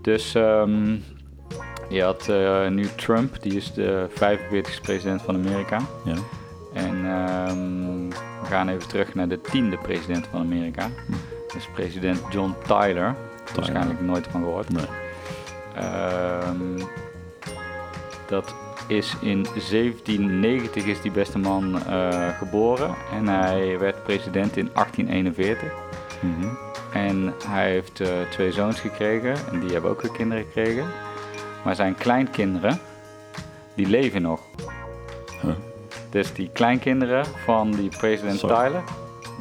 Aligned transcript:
Dus 0.00 0.34
ehm, 0.34 0.96
je 1.88 2.02
had 2.02 2.28
eh, 2.28 2.68
nu 2.68 2.86
Trump, 2.96 3.42
die 3.42 3.56
is 3.56 3.72
de 3.72 4.06
45ste 4.10 4.80
president 4.82 5.22
van 5.22 5.34
Amerika. 5.34 5.80
Ja. 6.04 6.14
En 6.74 7.06
ehm, 7.06 8.08
we 8.40 8.46
gaan 8.46 8.68
even 8.68 8.88
terug 8.88 9.14
naar 9.14 9.28
de 9.28 9.40
tiende 9.40 9.76
president 9.76 10.26
van 10.26 10.40
Amerika. 10.40 10.90
Hm. 11.06 11.12
Dat 11.46 11.56
is 11.56 11.68
president 11.74 12.20
John 12.30 12.54
Tyler. 12.66 13.14
Waarschijnlijk 13.54 14.00
nooit 14.00 14.26
van 14.30 14.42
gehoord. 14.42 14.72
Nee. 14.72 14.86
Ehm, 15.74 16.78
dat 18.28 18.54
is 18.88 19.16
in 19.20 19.46
1790 19.54 20.84
is 20.84 21.00
die 21.00 21.10
beste 21.10 21.38
man 21.38 21.86
eh, 21.86 22.38
geboren. 22.38 22.94
En 23.12 23.28
hij 23.28 23.78
werd 23.78 24.02
president 24.02 24.56
in 24.56 24.70
1841. 24.72 25.72
Mhm. 26.20 26.69
En 26.92 27.34
hij 27.46 27.70
heeft 27.70 28.00
eh, 28.00 28.08
twee 28.30 28.52
zoons 28.52 28.80
gekregen. 28.80 29.34
En 29.52 29.60
die 29.60 29.70
hebben 29.72 29.90
ook 29.90 30.02
weer 30.02 30.10
kinderen 30.12 30.44
gekregen. 30.44 30.86
Maar 31.64 31.74
zijn 31.74 31.94
kleinkinderen, 31.94 32.80
die 33.74 33.86
leven 33.86 34.22
nog. 34.22 34.40
Huh. 35.42 35.50
Dus 36.10 36.32
die 36.32 36.50
kleinkinderen 36.52 37.24
van 37.44 37.70
die 37.70 37.88
president. 37.98 38.38
Tyler, 38.38 38.82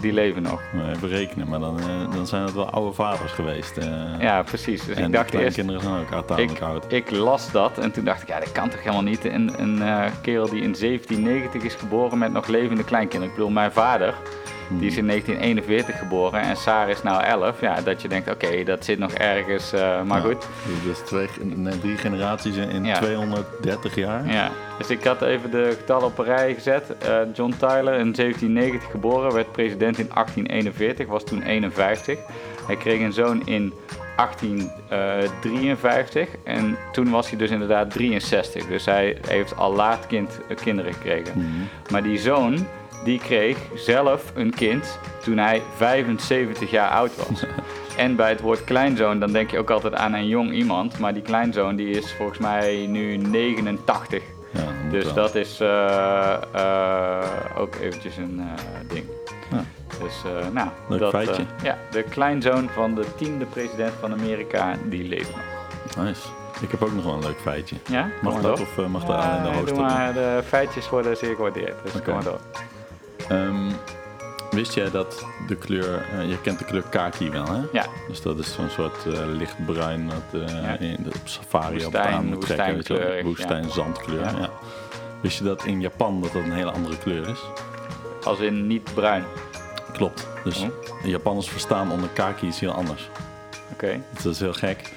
die 0.01 0.13
leven 0.13 0.41
nog. 0.41 0.61
Maar 0.73 0.89
Even 0.89 1.07
rekenen, 1.09 1.47
maar 1.47 1.59
dan, 1.59 1.79
eh, 1.79 2.11
dan 2.15 2.27
zijn 2.27 2.43
het 2.43 2.53
wel 2.53 2.69
oude 2.69 2.93
vaders 2.93 3.31
geweest. 3.31 3.77
eh. 3.77 3.87
Ja, 4.19 4.43
precies. 4.43 4.85
Dus 4.85 4.95
en 4.97 5.05
ik 5.05 5.11
dacht 5.11 5.33
eerst, 5.33 5.55
kleinkinderen 5.55 5.81
zijn 5.81 6.19
ook 6.19 6.27
tamelijk 6.27 6.61
oud. 6.61 6.85
ik 6.87 7.11
las 7.11 7.51
dat 7.51 7.77
en 7.77 7.91
toen 7.91 8.03
dacht 8.03 8.21
ik, 8.21 8.27
ja, 8.27 8.39
dat 8.39 8.51
kan 8.51 8.69
toch 8.69 8.79
helemaal 8.79 9.01
niet. 9.03 9.25
Een, 9.25 9.51
een 9.61 9.81
kerel 10.21 10.49
die 10.49 10.61
in 10.61 10.75
1790 10.79 11.63
is 11.63 11.73
geboren 11.75 12.17
met 12.17 12.31
nog 12.31 12.47
levende 12.47 12.83
kleinkinderen. 12.83 13.29
Ik 13.29 13.35
bedoel, 13.35 13.51
mijn 13.53 13.71
vader, 13.71 14.13
die 14.69 14.87
is 14.87 14.97
in 14.97 15.07
1941 15.07 15.97
geboren 15.99 16.41
en 16.41 16.55
Sarah 16.57 16.89
is 16.89 17.03
nou 17.03 17.23
11. 17.23 17.61
Ja, 17.61 17.81
dat 17.81 18.01
je 18.01 18.07
denkt, 18.07 18.31
oké, 18.31 18.63
dat 18.63 18.85
zit 18.85 18.99
nog 18.99 19.11
ergens, 19.11 19.73
eh, 19.73 20.01
maar 20.03 20.17
Ja. 20.21 20.25
goed. 20.27 20.47
Dus 20.65 20.83
dat 20.85 20.95
is 20.95 21.01
twee, 21.07 21.27
nee, 21.55 21.79
drie 21.79 21.97
generaties 21.97 22.55
in 22.55 22.69
in 22.69 22.85
Ja. 22.85 22.97
230 22.97 23.95
jaar. 23.95 24.31
Ja, 24.31 24.51
dus 24.77 24.89
ik 24.89 25.03
had 25.03 25.21
even 25.21 25.51
de 25.51 25.73
getallen 25.77 26.05
op 26.05 26.17
een 26.17 26.25
rij 26.25 26.53
gezet. 26.53 26.97
Eh, 26.97 27.17
John 27.33 27.53
Tyler 27.59 27.93
in 27.93 28.15
1790 28.15 28.91
geboren, 28.91 29.33
werd 29.33 29.51
president 29.51 29.97
in 29.97 30.09
1841, 30.13 31.07
was 31.07 31.23
toen 31.23 31.41
51. 31.41 32.19
Hij 32.67 32.75
kreeg 32.75 32.99
een 33.01 33.13
zoon 33.13 33.41
in 33.45 33.73
1853 34.15 36.27
en 36.43 36.77
toen 36.91 37.09
was 37.09 37.29
hij 37.29 37.37
dus 37.37 37.49
inderdaad 37.49 37.91
63. 37.91 38.65
Dus 38.67 38.85
hij 38.85 39.17
heeft 39.27 39.57
al 39.57 39.73
laat 39.73 40.07
kind, 40.07 40.39
eh, 40.49 40.55
kinderen 40.57 40.93
gekregen. 40.93 41.31
Mhm. 41.35 41.47
Maar 41.91 42.03
die 42.03 42.17
zoon, 42.19 42.67
die 43.03 43.19
kreeg 43.19 43.57
zelf 43.75 44.31
een 44.35 44.53
kind 44.53 44.99
toen 45.23 45.37
hij 45.37 45.61
75 45.75 46.71
jaar 46.71 46.89
oud 46.89 47.11
was. 47.15 47.43
En 47.97 48.15
bij 48.15 48.29
het 48.29 48.41
woord 48.41 48.63
kleinzoon, 48.63 49.19
dan 49.19 49.31
denk 49.31 49.51
je 49.51 49.57
ook 49.57 49.69
altijd 49.69 49.95
aan 49.95 50.13
een 50.13 50.27
jong 50.27 50.51
iemand. 50.51 50.99
Maar 50.99 51.13
die 51.13 51.21
kleinzoon, 51.21 51.75
die 51.75 51.89
is 51.89 52.13
volgens 52.13 52.37
mij 52.39 52.85
nu 52.89 53.17
89. 53.17 54.23
Ja, 54.51 54.59
dat 54.59 54.91
Dus 54.91 55.03
wel. 55.03 55.13
dat 55.13 55.35
is 55.35 55.59
eh, 55.59 56.33
eh, 56.53 57.25
ook 57.57 57.75
eventjes 57.75 58.17
een 58.17 58.39
eh, 58.39 58.93
ding. 58.93 59.05
Ja. 59.51 59.63
Dus, 60.03 60.13
nou, 60.53 60.67
Leuk 60.87 60.99
dat, 60.99 61.09
feitje. 61.11 61.43
ja, 61.63 61.77
de 61.91 62.03
kleinzoon 62.03 62.69
van 62.73 62.95
de 62.95 63.05
tiende 63.15 63.45
president 63.45 63.93
van 63.99 64.11
Amerika, 64.11 64.75
die 64.85 65.07
leeft 65.07 65.31
nog. 65.31 66.05
Nice. 66.05 66.21
Ik 66.61 66.71
heb 66.71 66.81
ook 66.83 66.93
nog 66.93 67.03
wel 67.03 67.13
een 67.13 67.23
leuk 67.23 67.39
feitje. 67.41 67.75
Ja, 67.89 68.09
Mag 68.21 68.41
dat 68.41 68.59
of 68.61 68.87
mag 68.87 69.05
dat 69.05 69.15
Ja, 69.15 69.31
alleen 69.31 69.51
de 69.51 69.57
host 69.57 69.73
doe 69.75 69.83
maar, 69.83 70.13
de 70.13 70.41
feitjes 70.45 70.89
worden 70.89 71.17
zeer 71.17 71.35
gewaardeerd, 71.35 71.75
dus 71.83 72.01
kom 72.03 72.13
maar 72.13 72.23
door. 72.23 72.39
Ehm, 73.29 73.69
wist 74.51 74.73
jij 74.73 74.91
dat 74.91 75.25
de 75.47 75.55
kleur, 75.55 76.05
eh, 76.11 76.29
je 76.29 76.41
kent 76.41 76.59
de 76.59 76.65
kleur 76.65 76.83
kaki 76.89 77.29
wel 77.29 77.45
hè? 77.45 77.61
Ja, 77.71 77.85
Dus 78.07 78.21
dat 78.21 78.39
is 78.39 78.53
zo'n 78.53 78.69
soort 78.69 79.05
eh, 79.05 79.19
lichtbruin 79.25 80.07
dat 80.09 80.41
eh, 80.41 80.61
Ja. 80.63 80.77
in 80.77 80.97
de, 81.03 81.09
op 81.09 81.27
safari 81.27 81.75
op 81.75 81.81
Woestijn- 81.81 82.13
aan 82.13 82.25
moet 82.25 82.41
trekken. 82.41 82.73
woestijnkleurig, 82.75 83.23
Woestijn, 83.25 83.69
zandkleur. 83.69 84.19
Ja. 84.19 84.31
Ja. 84.39 84.49
Wist 85.21 85.37
je 85.37 85.43
dat 85.43 85.63
in 85.65 85.81
Japan 85.81 86.21
dat 86.21 86.33
dat 86.33 86.43
een 86.43 86.51
hele 86.51 86.71
andere 86.71 86.97
kleur 86.97 87.27
is? 87.29 87.39
als 88.23 88.39
in 88.39 88.67
niet 88.67 88.93
bruin. 88.93 89.23
Klopt. 89.93 90.27
Dus 90.43 90.59
de 91.03 91.09
Japanners 91.09 91.49
verstaan 91.49 91.91
onder 91.91 92.09
kaki 92.13 92.47
iets 92.47 92.59
heel 92.59 92.71
anders. 92.71 93.09
Oké. 93.73 94.01
Dus 94.13 94.23
dat 94.23 94.33
is 94.33 94.39
heel 94.39 94.53
gek. 94.53 94.91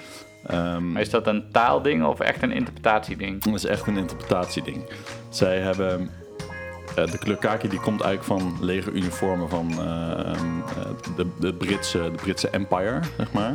Ehm, 0.46 0.92
Maar 0.92 1.00
is 1.02 1.10
dat 1.10 1.26
een 1.26 1.44
taalding 1.52 2.04
of 2.04 2.20
echt 2.20 2.42
een 2.42 2.52
interpretatieding? 2.52 3.42
Dat 3.42 3.54
is 3.54 3.64
echt 3.64 3.86
een 3.86 3.96
interpretatieding. 3.96 4.84
Zij 5.28 5.58
hebben. 5.58 6.10
Eh, 6.94 7.06
de 7.10 7.18
kleur 7.18 7.36
kaki 7.36 7.68
die 7.68 7.80
komt 7.80 8.00
eigenlijk 8.00 8.40
van 8.40 8.56
legeruniformen 8.64 9.48
van 9.48 9.70
eh, 9.70 10.10
ehm, 10.10 10.58
eh, 10.78 11.16
de, 11.16 11.26
de, 11.38 11.52
Britse, 11.54 11.98
de 11.98 12.10
Britse 12.22 12.48
Empire, 12.48 13.00
zeg 13.16 13.32
maar. 13.32 13.54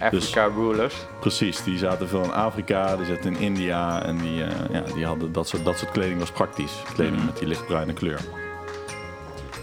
Africa 0.00 0.44
rulers. 0.56 0.94
Precies, 1.20 1.62
die 1.64 1.78
zaten 1.78 2.08
veel 2.08 2.22
in 2.24 2.32
Afrika, 2.32 2.96
die 2.96 3.06
zaten 3.06 3.34
in 3.34 3.36
India 3.40 4.02
en 4.02 4.18
die, 4.18 4.34
ja, 4.72 4.82
die 4.94 5.06
hadden 5.06 5.32
dat 5.32 5.48
soort, 5.48 5.64
dat 5.64 5.78
soort 5.78 5.90
kleding 5.92 6.18
was 6.18 6.30
praktisch. 6.30 6.72
Kleding 6.94 7.16
Mhm. 7.16 7.26
met 7.26 7.38
die 7.38 7.48
lichtbruine 7.48 7.92
kleur. 7.92 8.20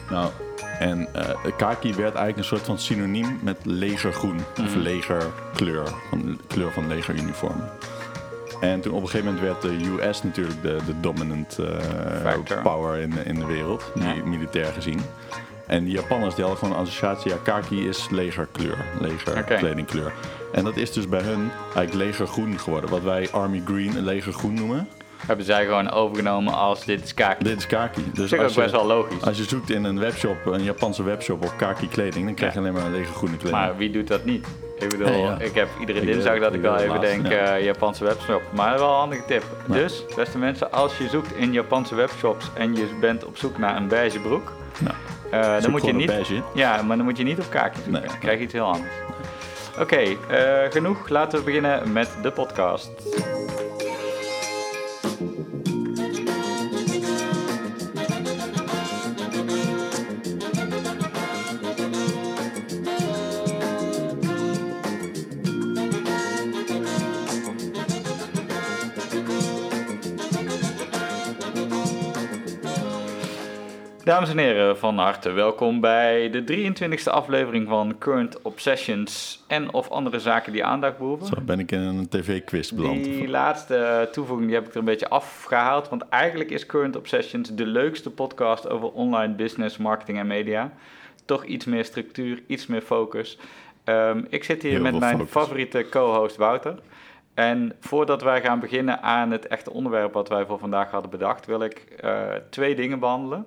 Nou, 0.09 0.29
en 0.79 1.07
kaki 1.57 1.87
werd 1.93 2.15
eigenlijk 2.15 2.37
een 2.37 2.43
soort 2.43 2.61
van 2.61 2.79
synoniem 2.79 3.39
met 3.41 3.57
legergroen. 3.63 4.37
Of 4.59 4.69
Mhm. 4.75 4.79
legerkleur, 4.79 5.87
van, 6.09 6.39
kleur 6.47 6.71
van 6.71 6.87
legeruniformen. 6.87 7.69
En 8.59 8.81
toen 8.81 8.93
op 8.93 9.01
een 9.01 9.07
gegeven 9.09 9.33
moment 9.33 9.43
werd 9.43 9.61
de 9.61 10.03
US 10.03 10.23
natuurlijk 10.23 10.61
de, 10.61 10.77
de 10.85 10.99
dominant 10.99 11.57
eh, 11.59 12.61
power 12.63 12.99
in, 12.99 13.09
de- 13.09 13.23
in 13.23 13.35
de 13.35 13.45
wereld, 13.45 13.91
Ja. 13.95 14.13
mi- 14.13 14.23
militair 14.23 14.65
gezien. 14.73 14.99
En 15.67 15.83
die 15.83 15.93
Japanners 15.93 16.35
die 16.35 16.43
hadden 16.43 16.63
gewoon 16.63 16.77
een 16.79 16.85
associatie, 16.85 17.31
ja, 17.31 17.37
kaki 17.43 17.87
is 17.87 18.07
legerkleur, 18.09 18.77
legerkledingkleur. 18.99 20.11
En 20.51 20.63
dat 20.63 20.75
is 20.77 20.91
dus 20.93 21.09
bij 21.09 21.21
hun 21.21 21.51
eigenlijk 21.75 21.93
legergroen 21.93 22.59
geworden. 22.59 22.89
Wat 22.89 23.01
wij 23.01 23.29
Army 23.31 23.61
Green, 23.65 23.99
legergroen 24.03 24.53
noemen. 24.53 24.87
Hebben 25.27 25.45
zij 25.45 25.65
gewoon 25.65 25.91
overgenomen 25.91 26.53
als 26.53 26.85
dit 26.85 27.03
is 27.03 27.13
kaki. 27.13 27.43
Dit 27.43 27.57
is 27.57 27.67
kaki. 27.67 28.01
Dus 28.13 28.29
Dat 28.29 28.39
is 28.39 28.45
ook 28.45 28.49
je, 28.55 28.61
best 28.61 28.71
wel 28.71 28.85
logisch. 28.85 29.21
als 29.21 29.37
je 29.37 29.43
zoekt 29.43 29.69
in 29.69 29.83
een 29.83 29.99
webshop, 29.99 30.45
een 30.45 30.63
Japanse 30.63 31.03
webshop 31.03 31.43
op 31.43 31.53
kaki 31.57 31.87
kleding, 31.87 32.25
dan 32.25 32.33
krijg 32.35 32.53
je 32.53 32.59
alleen 32.59 32.73
maar 32.73 32.89
legergroene 32.89 33.37
kleding. 33.37 33.61
Maar 33.61 33.77
wie 33.77 33.91
doet 33.91 34.07
dat 34.07 34.25
niet? 34.25 34.47
Ik 34.79 34.89
bedoel, 34.89 35.11
ja. 35.11 35.39
ik 35.39 35.55
heb 35.55 35.67
iedere 35.79 35.99
Ik 35.99 36.05
dinsdag 36.05 36.39
dat 36.39 36.53
ik 36.53 36.61
wel 36.61 36.77
even 36.77 37.01
denk, 37.01 37.27
ja. 37.27 37.55
eh, 37.55 37.63
Japanse 37.63 38.03
webshop. 38.03 38.41
Maar 38.53 38.77
wel 38.79 38.89
een 38.89 38.95
handige 38.95 39.23
tip. 39.27 39.43
Ja. 39.67 39.73
Dus, 39.73 40.03
beste 40.15 40.37
mensen, 40.37 40.71
als 40.71 40.97
je 40.97 41.07
zoekt 41.07 41.35
in 41.35 41.51
Japanse 41.53 41.95
webshops 41.95 42.49
en 42.53 42.75
je 42.75 42.85
bent 42.99 43.25
op 43.25 43.37
zoek 43.37 43.57
naar 43.57 43.75
een 43.75 43.87
beige 43.87 44.19
broek, 44.19 44.51
Nou, 44.79 44.95
eh, 45.31 45.61
dan 45.61 45.71
moet 45.71 45.85
je 45.85 45.93
niet... 45.93 46.07
beige. 46.07 46.41
Ja, 46.53 46.81
maar 46.81 46.95
dan 46.97 47.05
moet 47.05 47.17
je 47.17 47.23
niet 47.23 47.39
op 47.39 47.49
kaki 47.49 47.75
zoeken. 47.75 47.91
Nee. 47.91 48.01
Dan 48.09 48.19
krijg 48.19 48.37
je 48.37 48.43
iets 48.43 48.53
heel 48.53 48.65
anders. 48.65 48.93
Oké, 49.79 49.95
eh, 49.97 50.71
genoeg. 50.71 51.09
Laten 51.09 51.39
we 51.39 51.45
beginnen 51.45 51.91
met 51.91 52.09
de 52.21 52.31
podcast. 52.31 52.89
Dames 74.05 74.29
en 74.29 74.37
heren, 74.37 74.77
van 74.77 74.97
harte 74.97 75.31
welkom 75.31 75.79
bij 75.79 76.29
de 76.29 76.43
23e 76.43 77.11
aflevering 77.11 77.67
van 77.67 77.95
Current 77.97 78.41
Obsessions 78.41 79.43
en 79.47 79.73
of 79.73 79.89
andere 79.89 80.19
zaken 80.19 80.51
die 80.51 80.65
aandacht 80.65 80.97
behoeven. 80.97 81.27
Zo 81.27 81.41
ben 81.41 81.59
ik 81.59 81.71
in 81.71 81.79
een 81.79 82.09
tv-quiz 82.09 82.71
beland. 82.71 83.03
Die 83.03 83.27
laatste 83.27 84.09
toevoeging 84.11 84.47
die 84.47 84.57
heb 84.57 84.67
ik 84.67 84.73
er 84.73 84.79
een 84.79 84.85
beetje 84.85 85.09
afgehaald, 85.09 85.89
want 85.89 86.09
eigenlijk 86.09 86.49
is 86.49 86.65
Current 86.65 86.95
Obsessions 86.95 87.55
de 87.55 87.65
leukste 87.65 88.11
podcast 88.11 88.69
over 88.69 88.91
online 88.91 89.33
business, 89.33 89.77
marketing 89.77 90.17
en 90.17 90.27
media. 90.27 90.71
Toch 91.25 91.45
iets 91.45 91.65
meer 91.65 91.85
structuur, 91.85 92.43
iets 92.47 92.67
meer 92.67 92.81
focus. 92.81 93.37
Ehm, 93.83 94.23
ik 94.29 94.43
zit 94.43 94.61
hier 94.61 94.71
Heel 94.71 94.81
met 94.81 94.99
mijn 94.99 95.17
focus. 95.17 95.31
favoriete 95.31 95.85
co-host 95.89 96.35
Wouter. 96.35 96.79
En 97.33 97.73
voordat 97.79 98.21
wij 98.21 98.41
gaan 98.41 98.59
beginnen 98.59 99.01
aan 99.01 99.31
het 99.31 99.47
echte 99.47 99.71
onderwerp 99.71 100.13
wat 100.13 100.29
wij 100.29 100.45
voor 100.45 100.59
vandaag 100.59 100.91
hadden 100.91 101.11
bedacht, 101.11 101.45
wil 101.45 101.61
ik 101.61 101.77
eh, 101.99 102.21
twee 102.49 102.75
dingen 102.75 102.99
behandelen. 102.99 103.45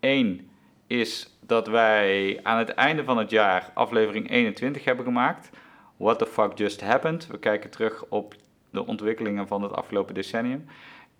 Eén 0.00 0.50
is 0.86 1.38
dat 1.46 1.66
wij 1.66 2.40
aan 2.42 2.58
het 2.58 2.68
einde 2.68 3.04
van 3.04 3.18
het 3.18 3.30
jaar 3.30 3.70
aflevering 3.74 4.30
21 4.30 4.84
hebben 4.84 5.04
gemaakt. 5.04 5.50
What 5.96 6.18
the 6.18 6.26
fuck 6.26 6.58
just 6.58 6.80
happened? 6.80 7.26
We 7.26 7.38
kijken 7.38 7.70
terug 7.70 8.04
op 8.08 8.34
de 8.70 8.86
ontwikkelingen 8.86 9.46
van 9.46 9.62
het 9.62 9.72
afgelopen 9.72 10.14
decennium. 10.14 10.66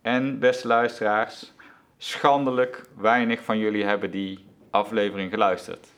En 0.03 0.39
beste 0.39 0.67
luisteraars, 0.67 1.53
schandelijk 1.99 2.89
weinig 2.97 3.41
van 3.43 3.59
jullie 3.59 3.85
hebben 3.85 4.11
die 4.11 4.45
aflevering 4.71 5.31
geluisterd. 5.31 5.89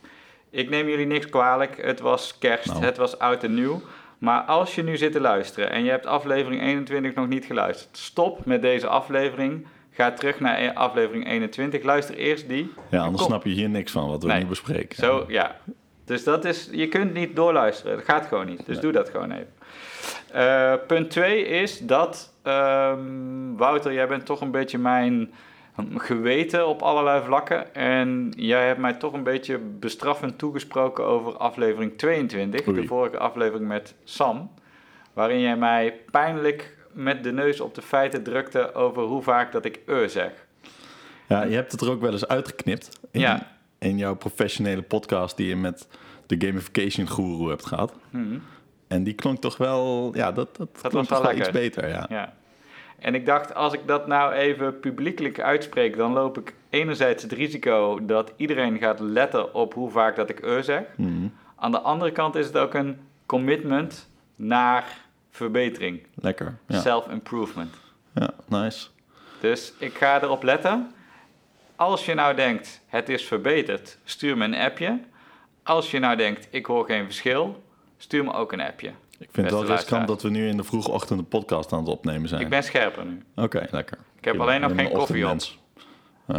Ik 0.50 0.70
neem 0.70 0.88
jullie 0.88 1.06
niks 1.06 1.28
kwalijk. 1.28 1.82
Het 1.82 2.00
was 2.00 2.38
kerst, 2.38 2.66
Nou. 2.66 2.84
het 2.84 2.96
was 2.96 3.18
oud 3.18 3.44
en 3.44 3.54
nieuw. 3.54 3.82
Maar 4.18 4.40
als 4.42 4.74
je 4.74 4.82
nu 4.82 4.96
zit 4.96 5.12
te 5.12 5.20
luisteren 5.20 5.70
en 5.70 5.84
je 5.84 5.90
hebt 5.90 6.06
aflevering 6.06 6.62
21 6.62 7.14
nog 7.14 7.28
niet 7.28 7.44
geluisterd, 7.44 7.96
stop 7.96 8.44
met 8.44 8.62
deze 8.62 8.86
aflevering. 8.86 9.66
Ga 9.94 10.12
terug 10.12 10.40
naar 10.40 10.72
aflevering 10.72 11.28
21. 11.28 11.82
Luister 11.82 12.14
eerst 12.16 12.48
die. 12.48 12.72
Ja, 12.90 13.02
anders 13.02 13.24
snap 13.24 13.44
je 13.44 13.50
hier 13.50 13.68
niks 13.68 13.92
van 13.92 14.08
wat 14.08 14.22
we 14.22 14.28
Nee. 14.28 14.42
nu 14.42 14.46
bespreken. 14.48 14.96
Zo, 14.96 15.24
ja. 15.28 15.56
Dus 16.04 16.24
dat 16.24 16.44
is, 16.44 16.68
je 16.72 16.88
kunt 16.88 17.12
niet 17.14 17.36
doorluisteren. 17.36 17.96
Dat 17.96 18.04
gaat 18.04 18.26
gewoon 18.26 18.46
niet. 18.46 18.58
Dus 18.66 18.74
Nee. 18.74 18.80
doe 18.80 18.92
dat 18.92 19.08
gewoon 19.08 19.30
even. 19.30 19.52
Uh, 20.34 20.74
punt 20.86 21.10
2 21.10 21.44
is 21.44 21.78
dat, 21.78 22.32
um, 22.42 23.56
Wouter, 23.56 23.92
jij 23.92 24.08
bent 24.08 24.26
toch 24.26 24.40
een 24.40 24.50
beetje 24.50 24.78
mijn 24.78 25.32
geweten 25.96 26.66
op 26.66 26.82
allerlei 26.82 27.22
vlakken. 27.24 27.74
En 27.74 28.32
jij 28.36 28.66
hebt 28.66 28.78
mij 28.80 28.92
toch 28.92 29.12
een 29.12 29.22
beetje 29.22 29.58
bestraffend 29.58 30.38
toegesproken 30.38 31.04
over 31.04 31.36
aflevering 31.36 31.98
22, 31.98 32.64
de 32.64 32.86
vorige 32.86 33.18
aflevering 33.18 33.68
met 33.68 33.94
Sam. 34.04 34.50
Waarin 35.12 35.40
jij 35.40 35.56
mij 35.56 36.00
pijnlijk 36.10 36.76
met 36.92 37.24
de 37.24 37.32
neus 37.32 37.60
op 37.60 37.74
de 37.74 37.82
feiten 37.82 38.22
drukte 38.22 38.74
over 38.74 39.02
hoe 39.02 39.22
vaak 39.22 39.52
dat 39.52 39.64
ik 39.64 39.80
e 39.86 40.08
zeg. 40.08 40.32
Ja, 41.28 41.42
je 41.42 41.54
hebt 41.54 41.72
het 41.72 41.80
er 41.80 41.90
ook 41.90 42.00
wel 42.00 42.12
eens 42.12 42.28
uitgeknipt. 42.28 43.00
In, 43.10 43.20
ja. 43.20 43.56
in 43.78 43.98
jouw 43.98 44.16
professionele 44.16 44.82
podcast 44.82 45.36
die 45.36 45.48
je 45.48 45.56
met 45.56 45.88
de 46.26 46.46
gamification 46.46 47.08
guru 47.08 47.48
hebt 47.48 47.66
gehad. 47.66 47.94
Hmm. 48.10 48.42
En 48.88 49.04
die 49.04 49.14
klonk 49.14 49.40
toch 49.40 49.56
wel, 49.56 50.10
ja, 50.14 50.32
dat, 50.32 50.56
dat, 50.56 50.68
dat 50.82 50.90
klonk 50.90 51.06
toch 51.06 51.22
wel 51.22 51.36
iets 51.36 51.50
beter. 51.50 51.88
Ja. 51.88 52.06
ja. 52.08 52.34
En 52.98 53.14
ik 53.14 53.26
dacht, 53.26 53.54
als 53.54 53.72
ik 53.72 53.80
dat 53.86 54.06
nou 54.06 54.32
even 54.32 54.80
publiekelijk 54.80 55.40
uitspreek, 55.40 55.96
dan 55.96 56.12
loop 56.12 56.38
ik 56.38 56.54
enerzijds 56.70 57.22
het 57.22 57.32
risico 57.32 58.04
dat 58.06 58.32
iedereen 58.36 58.78
gaat 58.78 59.00
letten 59.00 59.54
op 59.54 59.74
hoe 59.74 59.90
vaak 59.90 60.16
dat 60.16 60.30
ik 60.30 60.44
e 60.44 60.62
zeg. 60.62 60.82
Hmm. 60.96 61.32
Aan 61.56 61.70
de 61.70 61.80
andere 61.80 62.12
kant 62.12 62.34
is 62.34 62.46
het 62.46 62.56
ook 62.56 62.74
een 62.74 62.98
commitment 63.26 64.08
naar 64.36 65.00
verbetering. 65.32 66.06
Lekker. 66.14 66.58
Ja. 66.66 66.80
Self-improvement. 66.80 67.74
Ja, 68.14 68.30
nice. 68.48 68.88
Dus 69.40 69.72
ik 69.78 69.94
ga 69.94 70.22
erop 70.22 70.42
letten. 70.42 70.94
Als 71.76 72.06
je 72.06 72.14
nou 72.14 72.34
denkt, 72.34 72.80
het 72.86 73.08
is 73.08 73.24
verbeterd, 73.24 73.98
stuur 74.04 74.36
me 74.36 74.44
een 74.44 74.54
appje. 74.54 75.00
Als 75.62 75.90
je 75.90 75.98
nou 75.98 76.16
denkt, 76.16 76.48
ik 76.50 76.66
hoor 76.66 76.84
geen 76.84 77.04
verschil, 77.04 77.62
stuur 77.96 78.24
me 78.24 78.32
ook 78.32 78.52
een 78.52 78.60
appje. 78.60 78.88
Ik 79.18 79.28
vind 79.30 79.50
het 79.50 79.58
wel 79.58 79.66
riskant 79.66 80.06
dat 80.06 80.22
we 80.22 80.30
nu 80.30 80.48
in 80.48 80.56
de 80.56 80.64
vroege 80.64 80.90
ochtend 80.90 81.18
een 81.18 81.28
podcast 81.28 81.72
aan 81.72 81.78
het 81.78 81.88
opnemen 81.88 82.28
zijn. 82.28 82.40
Ik 82.40 82.48
ben 82.48 82.62
scherper 82.62 83.04
nu. 83.04 83.22
Oké, 83.36 83.66
lekker. 83.70 83.98
Ik 84.18 84.24
heb 84.24 84.40
alleen 84.40 84.60
nog 84.60 84.74
geen 84.74 84.90
koffie 84.90 85.28
op. 85.28 85.40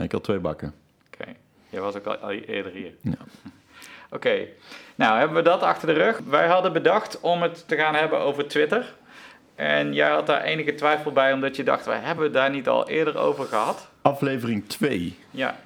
ik 0.02 0.12
had 0.12 0.24
twee 0.24 0.40
bakken. 0.40 0.74
Oké, 1.14 1.32
jij 1.70 1.82
was 1.82 1.96
ook 1.96 2.06
al 2.06 2.32
eerder 2.32 2.72
hier. 2.72 2.94
Ja. 3.02 3.18
Oké, 4.14 4.48
nou 4.96 5.18
hebben 5.18 5.38
we 5.38 5.44
dat 5.44 5.62
achter 5.62 5.88
de 5.88 5.94
rug. 5.94 6.20
Wij 6.30 6.48
hadden 6.48 6.74
bedacht 6.74 7.20
om 7.20 7.42
het 7.42 7.68
te 7.68 7.76
gaan 7.76 7.96
hebben 7.96 8.20
over 8.20 8.48
Twitter. 8.48 8.94
En 9.56 9.94
jij 9.94 10.10
had 10.10 10.28
daar 10.28 10.42
enige 10.42 10.76
twijfel 10.76 11.12
bij, 11.12 11.34
omdat 11.34 11.56
je 11.56 11.64
dacht, 11.64 11.86
wij 11.86 12.00
hebben 12.00 12.24
het 12.24 12.34
daar 12.34 12.50
niet 12.50 12.68
al 12.68 12.90
eerder 12.90 13.18
over 13.18 13.46
gehad. 13.46 13.90
Aflevering 14.02 14.68
2. 14.68 15.18
Ja, 15.32 15.60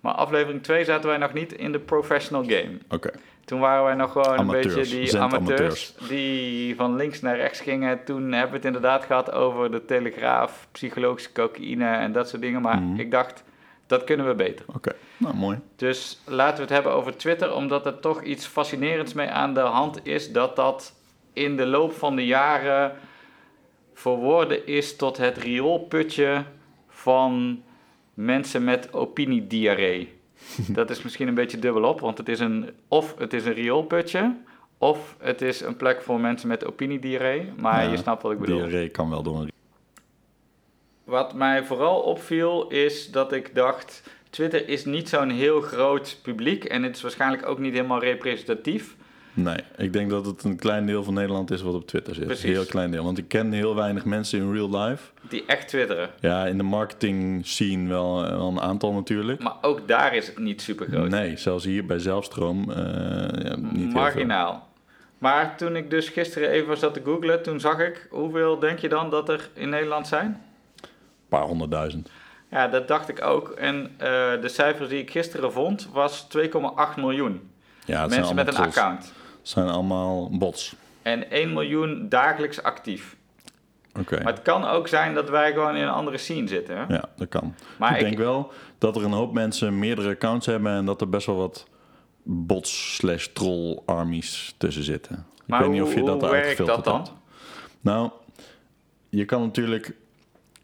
maar 0.00 0.12
aflevering 0.12 0.62
2 0.62 0.84
zaten 0.84 1.08
wij 1.08 1.18
nog 1.18 1.32
niet 1.32 1.52
in 1.52 1.72
de 1.72 1.78
professional 1.78 2.44
game. 2.44 2.78
Oké. 2.88 3.10
Toen 3.44 3.60
waren 3.60 3.84
wij 3.84 3.94
nog 3.94 4.12
gewoon 4.12 4.38
een 4.38 4.46
beetje 4.46 4.82
die 4.82 5.18
amateurs, 5.18 5.94
die 6.08 6.76
van 6.76 6.96
links 6.96 7.20
naar 7.20 7.36
rechts 7.36 7.60
gingen. 7.60 8.04
Toen 8.04 8.32
hebben 8.32 8.50
we 8.50 8.56
het 8.56 8.64
inderdaad 8.64 9.04
gehad 9.04 9.32
over 9.32 9.70
de 9.70 9.84
telegraaf, 9.84 10.68
psychologische 10.72 11.32
cocaïne 11.32 11.96
en 11.96 12.12
dat 12.12 12.28
soort 12.28 12.42
dingen. 12.42 12.62
Maar 12.62 12.78
mhm. 12.78 13.00
ik 13.00 13.10
dacht, 13.10 13.44
dat 13.86 14.04
kunnen 14.04 14.26
we 14.26 14.34
beter. 14.34 14.64
Oké, 14.74 14.92
nou 15.16 15.34
mooi. 15.34 15.58
Dus 15.76 16.20
laten 16.24 16.56
we 16.56 16.62
het 16.62 16.70
hebben 16.70 16.92
over 16.92 17.16
Twitter, 17.16 17.54
omdat 17.54 17.86
er 17.86 18.00
toch 18.00 18.22
iets 18.22 18.46
fascinerends 18.46 19.12
mee 19.12 19.28
aan 19.28 19.54
de 19.54 19.60
hand 19.60 20.06
is. 20.06 20.32
Dat 20.32 20.56
dat 20.56 20.94
in 21.32 21.56
de 21.56 21.66
loop 21.66 21.92
van 21.92 22.16
de 22.16 22.26
jaren 22.26 22.92
verworden 23.94 24.66
is 24.66 24.96
tot 24.96 25.16
het 25.16 25.38
rioolputje 25.38 26.44
van 26.88 27.62
mensen 28.14 28.64
met 28.64 28.92
opiniediarree. 28.92 30.14
dat 30.68 30.90
is 30.90 31.02
misschien 31.02 31.28
een 31.28 31.34
beetje 31.34 31.58
dubbelop, 31.58 32.00
want 32.00 32.18
het 32.18 32.28
is 32.28 32.40
een, 32.40 32.70
of 32.88 33.14
het 33.18 33.32
is 33.32 33.44
een 33.44 33.52
rioolputje, 33.52 34.36
of 34.78 35.16
het 35.18 35.42
is 35.42 35.60
een 35.60 35.76
plek 35.76 36.02
voor 36.02 36.20
mensen 36.20 36.48
met 36.48 36.66
opiniediarree. 36.66 37.52
Maar 37.56 37.90
je 37.90 37.96
snapt 37.96 38.22
wat 38.22 38.32
ik 38.32 38.38
bedoel. 38.38 38.56
Diarree 38.56 38.88
kan 38.88 39.10
wel 39.10 39.22
door 39.22 39.40
een 39.40 39.52
wat 41.06 41.34
mij 41.34 41.64
vooral 41.64 42.00
opviel 42.00 42.68
is 42.68 43.10
dat 43.10 43.32
ik 43.32 43.54
dacht, 43.54 44.02
Twitter 44.30 44.68
is 44.68 44.84
niet 44.84 45.08
zo'n 45.08 45.30
heel 45.30 45.60
groot 45.60 46.18
publiek 46.22 46.64
en 46.64 46.82
het 46.82 46.96
is 46.96 47.02
waarschijnlijk 47.02 47.46
ook 47.46 47.58
niet 47.58 47.72
helemaal 47.72 48.00
representatief. 48.00 48.96
Nee, 49.32 49.56
ik 49.76 49.92
denk 49.92 50.10
dat 50.10 50.26
het 50.26 50.44
een 50.44 50.56
klein 50.56 50.86
deel 50.86 51.04
van 51.04 51.14
Nederland 51.14 51.50
is 51.50 51.62
wat 51.62 51.74
op 51.74 51.86
Twitter 51.86 52.14
zit. 52.14 52.26
Precies. 52.26 52.44
Een 52.44 52.50
heel 52.50 52.64
klein 52.64 52.90
deel. 52.90 53.04
Want 53.04 53.18
ik 53.18 53.28
ken 53.28 53.52
heel 53.52 53.74
weinig 53.74 54.04
mensen 54.04 54.40
in 54.40 54.52
real 54.52 54.78
life. 54.78 55.02
Die 55.28 55.44
echt 55.46 55.68
twitteren. 55.68 56.10
Ja, 56.20 56.46
in 56.46 56.56
de 56.56 56.62
marketing 56.62 57.46
scene 57.46 57.88
wel, 57.88 58.22
wel 58.22 58.48
een 58.48 58.60
aantal 58.60 58.92
natuurlijk. 58.92 59.42
Maar 59.42 59.56
ook 59.60 59.88
daar 59.88 60.14
is 60.14 60.26
het 60.26 60.38
niet 60.38 60.62
super 60.62 60.86
groot. 60.86 61.08
Nee, 61.08 61.36
zelfs 61.36 61.64
hier 61.64 61.86
bij 61.86 61.98
Zelfstroom 61.98 62.70
uh, 62.70 62.76
ja, 62.76 63.56
niet 63.56 63.92
Marginaal. 63.92 64.68
Maar 65.18 65.56
toen 65.56 65.76
ik 65.76 65.90
dus 65.90 66.08
gisteren 66.08 66.50
even 66.50 66.76
zat 66.76 66.94
te 66.94 67.00
googlen, 67.04 67.42
toen 67.42 67.60
zag 67.60 67.78
ik, 67.78 68.06
hoeveel 68.10 68.58
denk 68.58 68.78
je 68.78 68.88
dan 68.88 69.10
dat 69.10 69.28
er 69.28 69.48
in 69.54 69.68
Nederland 69.68 70.06
zijn? 70.06 70.42
Paar 71.38 71.46
honderdduizend. 71.46 72.10
Ja, 72.50 72.68
dat 72.68 72.88
dacht 72.88 73.08
ik 73.08 73.24
ook. 73.24 73.50
En 73.50 73.76
uh, 73.76 73.98
de 74.40 74.48
cijfers 74.48 74.88
die 74.88 75.00
ik 75.00 75.10
gisteren 75.10 75.52
vond, 75.52 75.88
was 75.92 76.26
2,8 76.38 76.50
miljoen. 76.96 77.50
Ja, 77.84 78.06
Mensen 78.06 78.34
met 78.34 78.48
een 78.48 78.56
account. 78.56 79.04
Het 79.38 79.48
zijn 79.48 79.68
allemaal 79.68 80.38
bots. 80.38 80.74
En 81.02 81.30
1 81.30 81.52
miljoen 81.52 82.08
dagelijks 82.08 82.62
actief. 82.62 83.16
Oké. 83.98 84.22
Maar 84.22 84.32
het 84.32 84.42
kan 84.42 84.64
ook 84.64 84.88
zijn 84.88 85.14
dat 85.14 85.28
wij 85.28 85.52
gewoon 85.52 85.76
in 85.76 85.82
een 85.82 85.88
andere 85.88 86.18
scene 86.18 86.48
zitten. 86.48 86.76
Hè? 86.76 86.94
Ja, 86.94 87.04
dat 87.16 87.28
kan. 87.28 87.54
Maar 87.76 87.94
ik, 87.94 88.00
denk 88.00 88.18
wel 88.18 88.52
dat 88.78 88.96
er 88.96 89.04
een 89.04 89.12
hoop 89.12 89.32
mensen 89.32 89.78
meerdere 89.78 90.10
accounts 90.10 90.46
hebben 90.46 90.72
en 90.72 90.84
dat 90.84 91.00
er 91.00 91.08
best 91.08 91.26
wel 91.26 91.36
wat 91.36 91.66
bots 92.22 92.94
slash 92.94 93.26
troll 93.26 93.78
armies 93.84 94.54
tussen 94.58 94.82
zitten. 94.82 95.26
Maar 95.46 95.60
ik 95.60 95.66
weet 95.66 95.74
niet 95.74 95.88
of 95.88 95.94
je 95.94 96.02
dat 96.02 96.22
eruit 96.22 96.56
dat 96.56 96.84
dan? 96.84 97.06
Nou, 97.80 98.10
je 99.08 99.24
kan 99.24 99.42
natuurlijk 99.42 99.94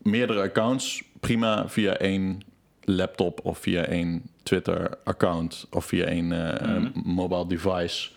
meerdere 0.03 0.41
accounts 0.41 1.03
prima 1.21 1.69
via 1.69 1.97
één 1.97 2.43
laptop 2.85 3.41
of 3.43 3.59
via 3.59 3.87
één 3.87 4.23
Twitter-account 4.43 5.67
of 5.71 5.85
via 5.85 6.05
één 6.05 6.31
uh, 6.31 6.87
mobile 7.05 7.47
device 7.47 8.11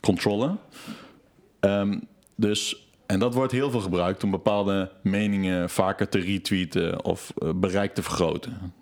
controllen. 0.00 0.58
Um, 1.60 2.08
dus, 2.34 2.88
en 3.06 3.18
dat 3.18 3.34
wordt 3.34 3.52
heel 3.52 3.70
veel 3.70 3.80
gebruikt 3.80 4.24
om 4.24 4.30
bepaalde 4.30 4.90
meningen 5.02 5.70
vaker 5.70 6.08
te 6.08 6.18
retweeten 6.18 7.04
of 7.04 7.32
uh, 7.38 7.50
bereik 7.54 7.94
te 7.94 8.02
vergroten. 8.02 8.72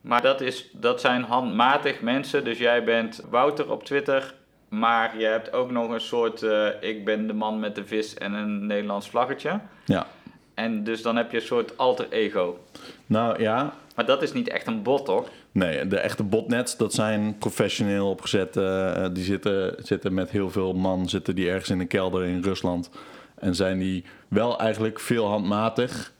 Maar 0.00 0.22
dat, 0.22 0.40
is, 0.40 0.70
dat 0.72 1.00
zijn 1.00 1.22
handmatig 1.22 2.00
mensen. 2.00 2.44
Dus 2.44 2.58
jij 2.58 2.84
bent 2.84 3.22
Wouter 3.30 3.70
op 3.70 3.84
Twitter, 3.84 4.34
maar 4.68 5.18
je 5.18 5.24
hebt 5.24 5.52
ook 5.52 5.70
nog 5.70 5.90
een 5.90 6.00
soort: 6.00 6.42
uh, 6.42 6.68
ik 6.80 7.04
ben 7.04 7.26
de 7.26 7.32
man 7.32 7.60
met 7.60 7.74
de 7.74 7.84
vis 7.84 8.14
en 8.14 8.32
een 8.32 8.66
Nederlands 8.66 9.08
vlaggetje. 9.08 9.60
Ja. 9.84 10.06
En 10.54 10.84
dus 10.84 11.02
dan 11.02 11.16
heb 11.16 11.30
je 11.30 11.36
een 11.36 11.42
soort 11.46 11.78
alter 11.78 12.06
ego. 12.10 12.58
Nou 13.06 13.42
ja. 13.42 13.74
Maar 13.94 14.06
dat 14.06 14.22
is 14.22 14.32
niet 14.32 14.48
echt 14.48 14.66
een 14.66 14.82
bot, 14.82 15.04
toch? 15.04 15.28
Nee, 15.52 15.86
de 15.86 15.98
echte 15.98 16.22
botnets, 16.22 16.76
dat 16.76 16.94
zijn 16.94 17.38
professioneel 17.38 18.10
opgezet. 18.10 18.56
Uh, 18.56 19.06
die 19.12 19.24
zitten, 19.24 19.74
zitten 19.78 20.14
met 20.14 20.30
heel 20.30 20.50
veel 20.50 20.72
man, 20.72 21.08
zitten 21.08 21.34
die 21.34 21.50
ergens 21.50 21.70
in 21.70 21.80
een 21.80 21.86
kelder 21.86 22.24
in 22.24 22.42
Rusland. 22.42 22.90
En 23.34 23.54
zijn 23.54 23.78
die 23.78 24.04
wel 24.28 24.58
eigenlijk 24.58 25.00
veel 25.00 25.26
handmatig 25.26 26.12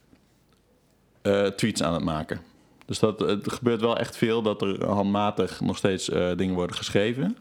uh, 1.22 1.46
tweets 1.46 1.82
aan 1.82 1.94
het 1.94 2.04
maken. 2.04 2.40
Dus 2.86 2.98
dat, 2.98 3.20
het 3.20 3.52
gebeurt 3.52 3.80
wel 3.80 3.98
echt 3.98 4.16
veel 4.16 4.42
dat 4.42 4.62
er 4.62 4.86
handmatig 4.86 5.60
nog 5.60 5.76
steeds 5.76 6.08
uh, 6.08 6.36
dingen 6.36 6.54
worden 6.54 6.76
geschreven. 6.76 7.36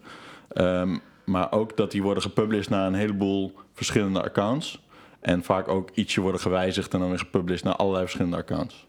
Um, 0.53 1.01
maar 1.23 1.51
ook 1.51 1.77
dat 1.77 1.91
die 1.91 2.03
worden 2.03 2.23
gepubliceerd 2.23 2.69
naar 2.69 2.87
een 2.87 2.93
heleboel 2.93 3.53
verschillende 3.73 4.23
accounts. 4.23 4.81
En 5.23 5.43
vaak 5.43 5.67
ook 5.67 5.89
ietsje 5.93 6.21
worden 6.21 6.41
gewijzigd 6.41 6.93
en 6.93 6.99
dan 6.99 7.09
weer 7.09 7.19
gepubliceerd 7.19 7.63
naar 7.63 7.75
allerlei 7.75 8.03
verschillende 8.03 8.37
accounts. 8.37 8.87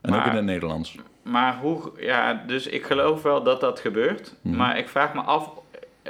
En 0.00 0.14
ook 0.14 0.24
in 0.24 0.34
het 0.34 0.44
Nederlands. 0.44 0.96
Maar 1.22 1.56
hoe, 1.56 1.92
ja, 1.96 2.44
dus 2.46 2.66
ik 2.66 2.84
geloof 2.84 3.22
wel 3.22 3.42
dat 3.42 3.60
dat 3.60 3.80
gebeurt. 3.80 4.34
Mhm. 4.40 4.56
Maar 4.56 4.78
ik 4.78 4.88
vraag 4.88 5.14
me 5.14 5.20
af, 5.20 5.50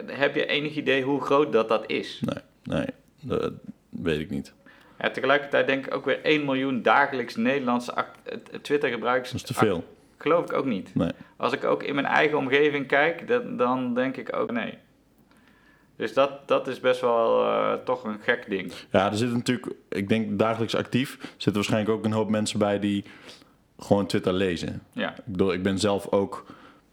heb 0.07 0.35
je 0.35 0.47
enig 0.47 0.77
idee 0.77 1.03
hoe 1.03 1.21
groot 1.21 1.53
dat 1.53 1.69
dat 1.69 1.85
is? 1.87 2.23
Nee, 2.25 2.43
nee, 2.63 2.87
dat 3.21 3.53
weet 3.89 4.21
ik 4.21 4.31
niet. 4.31 4.53
Ja, 4.99 5.11
tegelijkertijd 5.11 5.67
denk 5.67 5.87
ik 5.87 5.95
ook 5.95 6.05
weer 6.05 6.25
1 6.25 6.45
miljoen 6.45 6.83
dagelijks 6.83 7.37
Nederlandse 7.37 7.95
Twitter-gebruikers. 8.63 9.31
Dat 9.31 9.41
is 9.41 9.47
te 9.47 9.55
veel. 9.55 9.85
Geloof 10.19 10.45
ik 10.45 10.53
ook 10.53 10.65
niet. 10.65 10.95
Nee. 10.95 11.11
Als 11.37 11.53
ik 11.53 11.65
ook 11.65 11.83
in 11.83 11.95
mijn 11.95 12.07
eigen 12.07 12.39
omgeving 12.39 12.87
kijk, 12.87 13.29
dan, 13.29 13.57
dan 13.57 13.95
denk 13.95 14.17
ik 14.17 14.37
ook 14.37 14.51
nee. 14.51 14.79
Dus 16.03 16.15
dat, 16.15 16.31
dat 16.47 16.69
is 16.69 16.81
best 16.81 17.01
wel 17.01 17.45
uh, 17.45 17.73
toch 17.85 18.05
een 18.05 18.19
gek 18.21 18.45
ding. 18.49 18.73
Ja, 18.91 19.11
er 19.11 19.17
zitten 19.17 19.37
natuurlijk, 19.37 19.73
ik 19.89 20.09
denk 20.09 20.39
dagelijks 20.39 20.75
actief, 20.75 21.19
zitten 21.21 21.55
waarschijnlijk 21.55 21.97
ook 21.97 22.05
een 22.05 22.13
hoop 22.13 22.29
mensen 22.29 22.59
bij 22.59 22.79
die 22.79 23.05
gewoon 23.79 24.07
Twitter 24.07 24.33
lezen. 24.33 24.83
Ja. 24.93 25.11
Ik 25.11 25.25
bedoel, 25.25 25.53
ik 25.53 25.63
ben 25.63 25.79
zelf 25.79 26.09
ook 26.11 26.47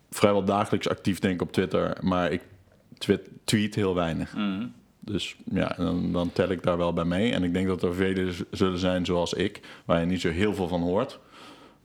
vrijwel 0.10 0.44
dagelijks 0.44 0.90
actief 0.90 1.20
denk 1.20 1.34
ik 1.34 1.42
op 1.42 1.52
Twitter, 1.52 1.98
maar 2.02 2.32
ik 2.32 2.42
tweet, 2.98 3.30
tweet 3.44 3.76
heel 3.76 3.96
weinig. 3.96 4.36
Mm. 4.36 4.74
Dus 5.00 5.36
ja, 5.52 5.74
dan, 5.78 6.12
dan, 6.12 6.32
tel 6.32 6.50
ik 6.50 6.64
daar 6.64 6.78
wel 6.78 6.94
bij 6.94 7.06
mee. 7.06 7.34
En 7.34 7.44
ik 7.44 7.54
denk 7.54 7.68
dat 7.68 7.84
er 7.84 7.94
velen 7.94 8.34
zullen 8.52 8.80
zijn 8.80 9.06
zoals 9.06 9.34
ik, 9.34 9.60
waar 9.86 10.00
je 10.00 10.06
niet 10.06 10.22
zo 10.22 10.30
heel 10.30 10.54
veel 10.54 10.68
van 10.68 10.82
hoort. 10.82 11.20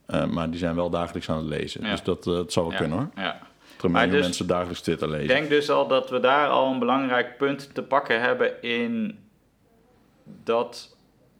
Uh, 0.07 0.25
maar 0.25 0.49
die 0.49 0.59
zijn 0.59 0.75
wel 0.75 0.89
dagelijks 0.89 1.29
aan 1.29 1.37
het 1.37 1.47
lezen. 1.47 1.81
Dus 1.83 2.03
dat, 2.03 2.23
dat 2.23 2.53
zou 2.53 2.65
wel 2.65 2.75
ja. 2.75 2.81
kunnen 2.81 2.97
hoor. 2.97 3.23
Ja. 3.23 3.41
Maar 3.89 4.09
dus, 4.09 4.21
mensen 4.21 4.47
dagelijks 4.47 4.81
Twitter 4.81 5.07
lezen. 5.09 5.23
Ik 5.23 5.27
denk 5.29 5.49
dus 5.49 5.69
al 5.69 5.87
dat 5.87 6.09
we 6.09 6.19
daar 6.19 6.47
al 6.49 6.71
een 6.71 6.79
belangrijk 6.79 7.37
punt 7.37 7.69
te 7.73 7.83
pakken 7.83 8.21
hebben 8.21 8.61
in 8.61 9.19
dat 10.43 10.95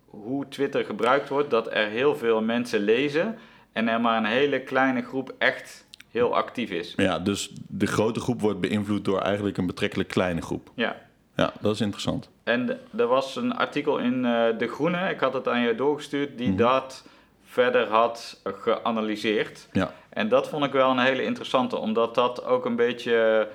hoe 0.05 0.47
Twitter 0.47 0.85
gebruikt 0.85 1.29
wordt, 1.29 1.49
dat 1.49 1.67
er 1.73 1.87
heel 1.87 2.15
veel 2.15 2.41
mensen 2.41 2.79
lezen 2.79 3.37
en 3.73 3.87
er 3.87 4.01
maar 4.01 4.17
een 4.17 4.25
hele 4.25 4.61
kleine 4.61 5.01
groep 5.01 5.33
echt 5.37 5.85
heel 6.11 6.35
actief 6.35 6.69
is. 6.69 6.93
Ja, 6.95 7.19
dus 7.19 7.51
de 7.67 7.85
grote 7.85 8.19
groep 8.19 8.41
wordt 8.41 8.59
beïnvloed 8.59 9.05
door 9.05 9.21
eigenlijk 9.21 9.57
een 9.57 9.65
betrekkelijk 9.65 10.09
kleine 10.09 10.41
groep. 10.41 10.71
Ja. 10.75 10.95
Ja, 11.35 11.53
dat 11.61 11.73
is 11.73 11.81
interessant. 11.81 12.29
En 12.43 12.79
er 12.97 13.07
was 13.07 13.35
een 13.35 13.55
artikel 13.55 13.97
in 13.97 14.25
eh, 14.25 14.57
De 14.57 14.67
Groene, 14.67 15.09
ik 15.09 15.19
had 15.19 15.33
het 15.33 15.47
aan 15.47 15.61
je 15.61 15.75
doorgestuurd, 15.75 16.37
die 16.37 16.47
Mhm. 16.47 16.57
dat 16.57 17.05
verder 17.43 17.87
had 17.87 18.41
geanalyseerd. 18.43 19.67
Ja, 19.71 19.93
En 20.15 20.29
dat 20.29 20.49
vond 20.49 20.65
ik 20.65 20.71
wel 20.71 20.91
een 20.91 20.99
hele 20.99 21.23
interessante, 21.23 21.77
omdat 21.77 22.15
dat 22.15 22.45
ook 22.45 22.65
een 22.65 22.75
beetje 22.75 23.47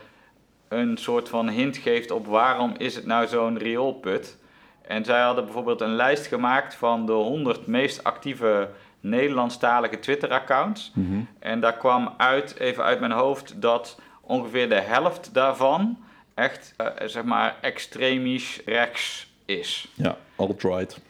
een 0.68 0.96
soort 0.96 1.28
van 1.28 1.48
hint 1.48 1.76
geeft 1.76 2.10
op 2.10 2.26
waarom 2.26 2.74
is 2.78 2.94
het 2.94 3.06
nou 3.06 3.26
zo'n 3.26 3.58
rioolput. 3.58 4.38
En 4.82 5.04
zij 5.04 5.20
hadden 5.20 5.44
bijvoorbeeld 5.44 5.80
een 5.80 5.94
lijst 5.94 6.26
gemaakt 6.26 6.74
van 6.74 7.06
de 7.06 7.12
100 7.12 7.66
meest 7.66 8.04
actieve 8.04 8.68
Nederlandstalige 9.00 9.98
Twitter-accounts. 9.98 10.92
Mhm. 10.94 11.20
En 11.38 11.60
daar 11.60 11.76
kwam 11.76 12.14
uit, 12.16 12.58
even 12.58 12.84
uit 12.84 13.00
mijn 13.00 13.12
hoofd, 13.12 13.62
dat 13.62 14.00
ongeveer 14.20 14.68
de 14.68 14.80
helft 14.80 15.34
daarvan 15.34 15.98
echt, 16.34 16.74
eh, 16.76 16.86
zeg 17.04 17.24
maar, 17.24 17.56
extremisch 17.60 18.60
rechts 18.64 19.32
is. 19.44 19.88
ja 19.94 20.16
alt-right. 20.36 21.00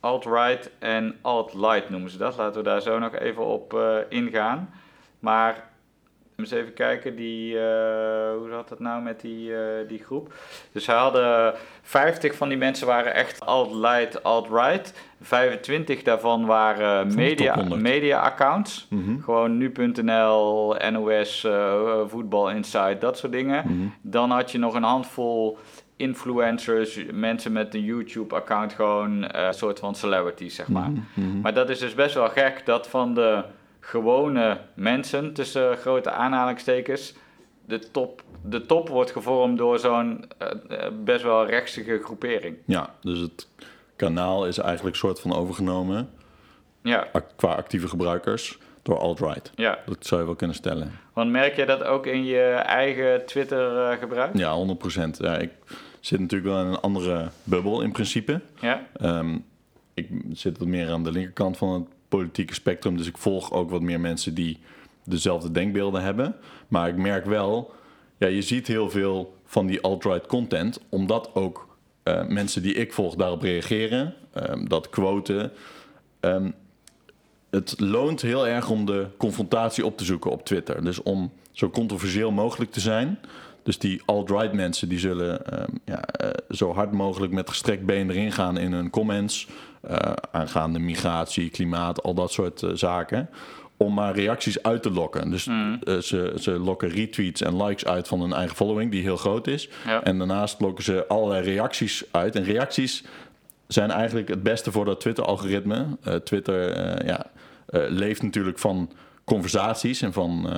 Alt-right 0.00 0.70
en 0.78 1.18
alt-light 1.22 1.90
noemen 1.90 2.10
ze 2.10 2.18
dat. 2.18 2.36
Laten 2.36 2.62
we 2.62 2.68
daar 2.68 2.82
zo 2.82 2.98
nog 2.98 3.14
even 3.14 3.46
op 3.46 3.74
eh, 3.74 3.96
ingaan. 4.08 4.70
Maar 5.18 5.68
eens 6.36 6.50
even 6.50 6.74
kijken, 6.74 7.16
die, 7.16 7.58
eh, 7.58 8.36
hoe 8.38 8.48
zat 8.50 8.70
het 8.70 8.78
nou 8.78 9.02
met 9.02 9.20
die, 9.20 9.54
eh, 9.54 9.88
die 9.88 10.04
groep? 10.04 10.34
Dus 10.72 10.84
ze 10.84 10.92
hadden 10.92 11.54
50 11.82 12.34
van 12.34 12.48
die 12.48 12.58
mensen 12.58 12.86
waren 12.86 13.14
echt 13.14 13.46
alt-light, 13.46 14.22
alt-right. 14.22 14.92
25 15.20 16.02
daarvan 16.02 16.46
waren 16.46 17.14
media, 17.14 17.52
top 17.52 17.62
100. 17.62 17.82
media 17.82 18.20
accounts. 18.20 18.86
Mhm. 18.90 19.20
Gewoon 19.20 19.56
nu.nl, 19.56 20.76
NOS, 20.90 21.44
eh 21.44 22.00
Voetbal 22.06 22.50
Insight, 22.50 23.00
dat 23.00 23.18
soort 23.18 23.32
dingen. 23.32 23.62
Mhm. 23.66 23.88
Dan 24.02 24.30
had 24.30 24.50
je 24.50 24.58
nog 24.58 24.74
een 24.74 24.82
handvol 24.82 25.58
influencers, 25.96 27.00
mensen 27.12 27.52
met 27.52 27.74
een 27.74 27.84
YouTube-account, 27.84 28.72
gewoon 28.72 29.34
een 29.36 29.54
soort 29.54 29.78
van 29.78 29.94
celebrities, 29.94 30.54
zeg 30.54 30.68
maar. 30.68 30.90
Mhm. 30.90 31.40
Maar 31.40 31.54
dat 31.54 31.70
is 31.70 31.78
dus 31.78 31.94
best 31.94 32.14
wel 32.14 32.28
gek 32.28 32.62
dat 32.64 32.88
van 32.88 33.14
de 33.14 33.44
gewone 33.88 34.60
mensen, 34.74 35.32
tussen 35.32 35.76
grote 35.76 36.10
aanhalingstekens, 36.10 37.14
de 37.64 37.90
top, 37.90 38.22
de 38.44 38.66
top 38.66 38.88
wordt 38.88 39.10
gevormd 39.10 39.58
door 39.58 39.78
zo'n 39.78 40.24
eh, 40.38 40.48
eh, 40.68 40.92
best 41.04 41.22
wel 41.22 41.46
rechtsige 41.46 42.00
groepering. 42.02 42.56
Ja, 42.64 42.94
dus 43.00 43.18
het 43.18 43.48
kanaal 43.96 44.46
is 44.46 44.58
eigenlijk 44.58 44.96
soort 44.96 45.20
van 45.20 45.34
overgenomen 45.34 46.10
Ja, 46.82 47.06
qua 47.36 47.54
actieve 47.54 47.88
gebruikers 47.88 48.58
door 48.82 48.98
alt-right. 48.98 49.52
ja. 49.54 49.78
Dat 49.86 50.06
zou 50.06 50.20
je 50.20 50.26
wel 50.26 50.36
kunnen 50.36 50.56
stellen. 50.56 50.92
Want 51.12 51.30
merk 51.30 51.56
je 51.56 51.66
dat 51.66 51.84
ook 51.84 52.06
in 52.06 52.24
je 52.24 52.50
eigen 52.52 53.26
Twitter-gebruik? 53.26 54.36
Ja, 54.36 54.66
100%. 54.76 55.16
Ja, 55.18 55.36
ik 55.36 55.50
zit 56.00 56.20
natuurlijk 56.20 56.50
wel 56.50 56.60
in 56.60 56.66
een 56.66 56.80
andere 56.80 57.28
bubbel 57.44 57.82
in 57.82 57.92
principe. 57.92 58.40
ja? 58.60 58.86
Ehm, 58.96 59.38
ik 59.94 60.08
zit 60.32 60.58
wat 60.58 60.68
meer 60.68 60.90
aan 60.90 61.04
de 61.04 61.12
linkerkant 61.12 61.56
van 61.56 61.72
het 61.72 61.84
politieke 62.08 62.54
spectrum, 62.54 62.96
dus 62.96 63.06
ik 63.06 63.18
volg 63.18 63.52
ook 63.52 63.70
wat 63.70 63.82
meer 63.82 64.00
mensen 64.00 64.34
die 64.34 64.58
dezelfde 65.04 65.50
denkbeelden 65.50 66.02
hebben. 66.02 66.34
Maar 66.68 66.88
ik 66.88 66.96
merk 66.96 67.24
wel, 67.24 67.74
ja, 68.18 68.26
je 68.26 68.42
ziet 68.42 68.66
heel 68.66 68.90
veel 68.90 69.36
van 69.44 69.66
die 69.66 69.80
alt-right 69.80 70.26
content, 70.26 70.80
omdat 70.88 71.34
ook 71.34 71.68
eh, 72.02 72.26
mensen 72.26 72.62
die 72.62 72.74
ik 72.74 72.92
volg 72.92 73.14
daarop 73.14 73.42
reageren, 73.42 74.14
ehm, 74.32 74.64
dat 74.64 74.90
quoten. 74.90 75.52
Ehm, 76.20 76.50
het 77.50 77.80
loont 77.80 78.22
heel 78.22 78.46
erg 78.46 78.70
om 78.70 78.86
de 78.86 79.06
confrontatie 79.16 79.86
op 79.86 79.96
te 79.96 80.04
zoeken 80.04 80.30
op 80.30 80.44
Twitter. 80.44 80.84
Dus 80.84 81.02
om 81.02 81.32
zo 81.52 81.70
controversieel 81.70 82.30
mogelijk 82.30 82.70
te 82.70 82.80
zijn. 82.80 83.18
Dus 83.62 83.78
die 83.78 84.02
alt-right 84.04 84.52
mensen 84.52 84.88
die 84.88 84.98
zullen 84.98 85.46
ehm, 85.46 85.70
ja, 85.84 86.02
eh, 86.02 86.30
zo 86.50 86.74
hard 86.74 86.92
mogelijk 86.92 87.32
met 87.32 87.48
gestrekt 87.48 87.86
been 87.86 88.10
erin 88.10 88.32
gaan 88.32 88.56
in 88.56 88.72
hun 88.72 88.90
comments. 88.90 89.48
Eh, 89.80 90.12
aangaande 90.30 90.78
migratie, 90.78 91.50
klimaat, 91.50 92.02
al 92.02 92.14
dat 92.14 92.32
soort 92.32 92.62
eh, 92.62 92.70
zaken. 92.74 93.28
Om 93.76 93.94
maar 93.94 94.14
reacties 94.14 94.62
uit 94.62 94.82
te 94.82 94.90
lokken. 94.90 95.30
Dus 95.30 95.46
eh, 95.46 95.96
ze, 95.96 96.32
ze 96.40 96.50
lokken 96.50 96.88
retweets 96.88 97.42
en 97.42 97.62
likes 97.62 97.84
uit 97.84 98.08
van 98.08 98.20
hun 98.20 98.32
eigen 98.32 98.56
following, 98.56 98.90
die 98.90 99.02
heel 99.02 99.16
groot 99.16 99.46
is. 99.46 99.68
Ja. 99.86 100.02
En 100.02 100.18
daarnaast 100.18 100.60
lokken 100.60 100.84
ze 100.84 101.06
allerlei 101.08 101.42
reacties 101.42 102.04
uit. 102.10 102.36
En 102.36 102.44
reacties 102.44 103.04
zijn 103.66 103.90
eigenlijk 103.90 104.28
het 104.28 104.42
beste 104.42 104.72
voor 104.72 104.84
dat 104.84 105.00
Twitter-algoritme. 105.00 105.86
Twitter 106.24 107.06
ja, 107.06 107.26
leeft 107.88 108.22
natuurlijk 108.22 108.58
van 108.58 108.90
conversaties 109.24 110.02
en 110.02 110.12
van 110.12 110.48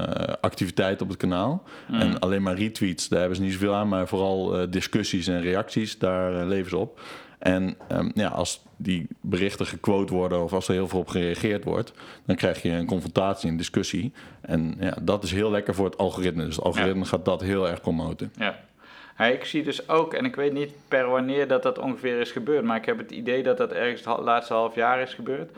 activiteit 0.40 1.02
op 1.02 1.08
het 1.08 1.16
kanaal. 1.16 1.62
En 1.90 2.18
alleen 2.18 2.42
maar 2.42 2.58
retweets, 2.58 3.08
daar 3.08 3.18
hebben 3.18 3.36
ze 3.36 3.42
niet 3.42 3.52
zoveel 3.52 3.74
aan, 3.74 3.88
maar 3.88 4.08
vooral 4.08 4.70
discussies 4.70 5.26
en 5.26 5.40
reacties, 5.40 5.98
daar 5.98 6.46
leven 6.46 6.70
ze 6.70 6.76
op. 6.76 7.00
En 7.40 7.76
ehm, 7.88 8.10
ja, 8.14 8.28
als 8.28 8.62
die 8.76 9.06
berichten 9.20 9.66
gequote 9.66 10.14
worden 10.14 10.42
of 10.42 10.52
als 10.52 10.68
er 10.68 10.74
heel 10.74 10.88
veel 10.88 10.98
op 10.98 11.08
gereageerd 11.08 11.64
wordt, 11.64 11.92
dan 12.24 12.36
krijg 12.36 12.62
je 12.62 12.70
een 12.70 12.86
confrontatie, 12.86 13.50
een 13.50 13.56
discussie. 13.56 14.12
En 14.40 14.76
ja, 14.80 14.96
dat 15.02 15.24
is 15.24 15.32
heel 15.32 15.50
lekker 15.50 15.74
voor 15.74 15.84
het 15.84 15.98
algoritme. 15.98 16.44
Dus 16.44 16.56
het 16.56 16.64
algoritme 16.64 17.04
gaat 17.04 17.24
dat 17.24 17.40
heel 17.40 17.68
erg 17.68 17.80
promoten. 17.80 18.32
Ja. 18.36 18.58
Ja, 19.18 19.26
ik 19.26 19.44
zie 19.44 19.62
dus 19.62 19.88
ook, 19.88 20.14
en 20.14 20.24
ik 20.24 20.36
weet 20.36 20.52
niet 20.52 20.72
per 20.88 21.08
wanneer 21.08 21.48
dat 21.48 21.62
dat 21.62 21.78
ongeveer 21.78 22.20
is 22.20 22.30
gebeurd, 22.30 22.64
maar 22.64 22.76
ik 22.76 22.84
heb 22.84 22.98
het 22.98 23.10
idee 23.10 23.42
dat 23.42 23.56
dat 23.56 23.72
ergens 23.72 24.04
het 24.04 24.18
laatste 24.18 24.54
half 24.54 24.74
jaar 24.74 25.00
is 25.00 25.14
gebeurd. 25.14 25.50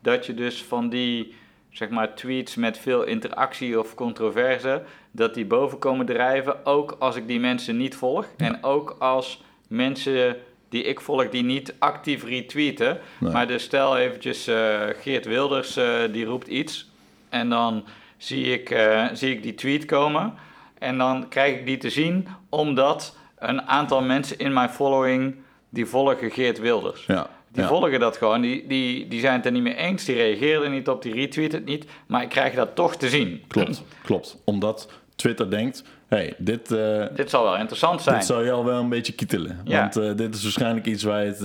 Dat 0.00 0.26
je 0.26 0.34
dus 0.34 0.62
van 0.62 0.88
die, 0.88 1.34
zeg 1.70 1.88
maar, 1.88 2.14
tweets 2.14 2.54
met 2.54 2.78
veel 2.78 3.02
interactie 3.02 3.78
of 3.78 3.94
controverse, 3.94 4.82
dat 5.10 5.34
die 5.34 5.44
boven 5.44 5.78
komen 5.78 6.06
drijven, 6.06 6.66
ook 6.66 6.96
als 6.98 7.16
ik 7.16 7.26
die 7.26 7.40
mensen 7.40 7.76
niet 7.76 7.96
volg. 7.96 8.26
En 8.36 8.62
ook 8.62 8.96
als 8.98 9.44
mensen 9.68 10.36
die 10.74 10.82
ik 10.82 11.00
volg 11.00 11.28
die 11.28 11.44
niet 11.44 11.74
actief 11.78 12.24
retweeten. 12.24 12.98
Nee. 13.18 13.32
Maar 13.32 13.46
dus 13.46 13.62
stel 13.62 13.96
eventjes 13.96 14.46
eh, 14.46 14.80
Geert 15.00 15.24
Wilders, 15.24 15.76
eh, 15.76 15.86
die 16.12 16.24
roept 16.24 16.48
iets. 16.48 16.90
En 17.28 17.48
dan 17.48 17.84
zie 18.16 18.52
ik, 18.52 18.70
eh, 18.70 19.04
zie 19.12 19.30
ik 19.30 19.42
die 19.42 19.54
tweet 19.54 19.84
komen. 19.84 20.34
En 20.78 20.98
dan 20.98 21.28
krijg 21.28 21.58
ik 21.58 21.66
die 21.66 21.76
te 21.76 21.90
zien, 21.90 22.26
omdat 22.48 23.16
een 23.38 23.62
aantal 23.62 24.02
mensen 24.02 24.38
in 24.38 24.52
mijn 24.52 24.68
following, 24.70 25.34
die 25.68 25.86
volgen 25.86 26.30
Geert 26.30 26.60
Wilders. 26.60 27.06
Ja, 27.06 27.30
Die 27.52 27.62
ja. 27.62 27.68
volgen 27.68 28.00
dat 28.00 28.16
gewoon, 28.16 28.40
die, 28.40 28.66
die, 28.66 29.08
die 29.08 29.20
zijn 29.20 29.36
het 29.36 29.46
er 29.46 29.52
niet 29.52 29.62
mee 29.62 29.76
eens, 29.76 30.04
die 30.04 30.14
reageren 30.14 30.64
er 30.64 30.70
niet 30.70 30.88
op, 30.88 31.02
die 31.02 31.14
retweeten 31.14 31.58
het 31.58 31.68
niet. 31.68 31.86
Maar 32.06 32.22
ik 32.22 32.28
krijg 32.28 32.54
dat 32.54 32.74
toch 32.74 32.96
te 32.96 33.08
zien. 33.08 33.42
Klopt, 33.48 33.82
klopt. 34.02 34.36
Omdat 34.44 34.88
Twitter 35.16 35.50
denkt, 35.50 35.84
hey, 36.14 36.34
dit, 36.38 36.72
eh, 36.72 37.04
Dit 37.14 37.30
zal 37.30 37.44
wel 37.44 37.56
interessant 37.56 38.02
zijn. 38.02 38.16
dit 38.16 38.24
zou 38.26 38.44
jou 38.44 38.64
wel 38.64 38.80
een 38.80 38.88
beetje 38.88 39.12
kietelen. 39.12 39.60
Ja. 39.64 39.80
Want 39.80 39.96
eh, 39.96 40.16
dit 40.16 40.34
is 40.34 40.42
waarschijnlijk 40.42 40.86
iets 40.86 41.02
waar 41.02 41.20
je 41.24 41.28
het 41.28 41.40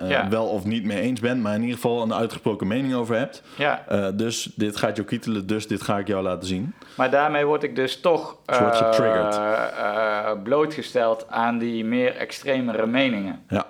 eh, 0.00 0.08
Ja. 0.10 0.28
wel 0.28 0.46
of 0.46 0.64
niet 0.64 0.84
mee 0.84 1.00
eens 1.00 1.20
bent, 1.20 1.42
maar 1.42 1.54
in 1.54 1.60
ieder 1.60 1.74
geval 1.74 2.02
een 2.02 2.14
uitgesproken 2.14 2.66
mening 2.66 2.94
over 2.94 3.16
hebt. 3.18 3.42
Ja, 3.56 3.84
dus 4.14 4.50
dit 4.54 4.76
gaat 4.76 4.96
jou 4.96 5.08
kietelen, 5.08 5.46
dus 5.46 5.66
dit 5.66 5.82
ga 5.82 5.98
ik 5.98 6.06
jou 6.06 6.22
laten 6.22 6.48
zien. 6.48 6.74
maar 6.96 7.10
daarmee 7.10 7.44
word 7.44 7.62
ik 7.62 7.76
dus 7.76 8.00
toch 8.00 8.36
Dus 8.46 9.38
blootgesteld 10.42 11.26
aan 11.28 11.58
die 11.58 11.84
meer 11.84 12.16
extremere 12.16 12.86
meningen. 12.86 13.42
Ja, 13.48 13.66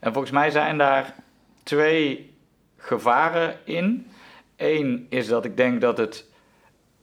En 0.00 0.12
volgens 0.12 0.32
mij 0.32 0.50
zijn 0.50 0.78
daar 0.78 1.14
twee 1.62 2.32
gevaren 2.76 3.54
in. 3.64 4.06
Eén 4.56 5.06
is 5.08 5.26
dat 5.28 5.44
ik 5.44 5.56
denk 5.56 5.80
dat 5.80 5.98
het 5.98 6.24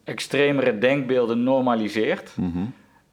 extremere 0.03 0.77
denkbeelden 0.77 1.43
normaliseert. 1.43 2.31
mhm. 2.35 2.63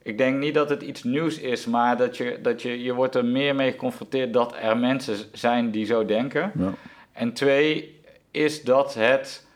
Ik 0.08 0.18
denk 0.18 0.38
niet 0.38 0.54
dat 0.54 0.70
het 0.70 0.82
iets 0.82 1.02
nieuws 1.02 1.38
is, 1.38 1.66
maar 1.66 1.96
dat 1.96 2.16
je, 2.16 2.38
dat 2.42 2.62
je, 2.62 2.82
je 2.82 2.94
wordt 2.94 3.14
er 3.14 3.24
meer 3.24 3.54
mee 3.54 3.70
geconfronteerd 3.70 4.32
dat 4.32 4.54
er 4.60 4.76
mensen 4.76 5.16
zijn 5.32 5.70
die 5.70 5.86
zo 5.86 6.04
denken. 6.04 6.52
ja. 6.58 6.72
En 7.12 7.32
twee 7.32 8.00
is 8.30 8.62
dat 8.62 8.94
het, 8.94 9.46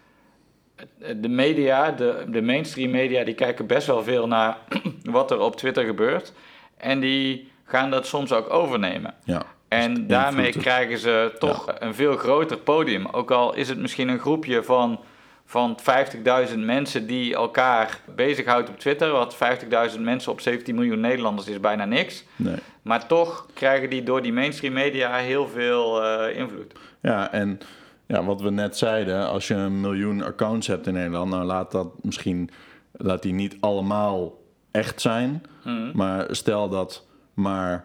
de 1.16 1.28
media, 1.28 1.90
de, 1.90 2.24
de 2.28 2.42
mainstream 2.42 2.90
media, 2.90 3.24
die 3.24 3.34
kijken 3.34 3.66
best 3.66 3.86
wel 3.86 4.02
veel 4.02 4.26
naar 4.26 4.58
wat 5.02 5.30
er 5.30 5.40
op 5.40 5.56
Twitter 5.56 5.84
gebeurt. 5.84 6.32
En 6.76 7.00
die 7.00 7.50
gaan 7.64 7.90
dat 7.90 8.06
soms 8.06 8.32
ook 8.32 8.50
overnemen. 8.52 9.14
ja. 9.24 9.42
En 9.68 10.06
daarmee 10.06 10.46
invloed. 10.46 10.62
krijgen 10.62 10.98
ze 10.98 11.32
toch 11.38 11.74
een 11.78 11.94
veel 11.94 12.16
groter 12.16 12.58
podium. 12.58 13.06
Ook 13.06 13.30
al 13.30 13.54
is 13.54 13.68
het 13.68 13.78
misschien 13.78 14.08
een 14.08 14.18
groepje 14.18 14.62
van, 14.62 15.00
van 15.44 15.78
50.000 16.48 16.58
mensen 16.58 17.06
die 17.06 17.34
elkaar 17.34 18.00
bezighoudt 18.14 18.68
op 18.68 18.78
Twitter. 18.78 19.10
Wat 19.10 19.36
50.000 19.94 20.00
mensen 20.00 20.32
op 20.32 20.40
17 20.40 20.74
miljoen 20.74 21.00
Nederlanders 21.00 21.48
is 21.48 21.60
bijna 21.60 21.84
niks. 21.84 22.24
Nee. 22.36 22.56
Maar 22.82 23.06
toch 23.06 23.46
krijgen 23.54 23.90
die 23.90 24.02
door 24.02 24.22
die 24.22 24.32
mainstream 24.32 24.74
media 24.74 25.16
heel 25.16 25.48
veel 25.48 26.02
eh, 26.02 26.38
invloed. 26.38 26.72
Ja, 27.00 27.32
en 27.32 27.58
ja, 28.06 28.24
wat 28.24 28.40
we 28.40 28.50
net 28.50 28.76
zeiden, 28.76 29.28
als 29.28 29.48
je 29.48 29.54
een 29.54 29.80
miljoen 29.80 30.22
accounts 30.22 30.66
hebt 30.66 30.86
in 30.86 30.92
Nederland, 30.94 31.30
nou 31.30 31.44
laat 31.44 31.70
dat 31.70 31.88
misschien, 32.02 32.50
laat 32.92 33.22
die 33.22 33.32
niet 33.32 33.56
allemaal 33.60 34.40
echt 34.70 35.00
zijn. 35.00 35.42
Mhm. 35.64 35.90
Maar 35.94 36.26
stel 36.30 36.68
dat 36.68 37.06
maar 37.34 37.84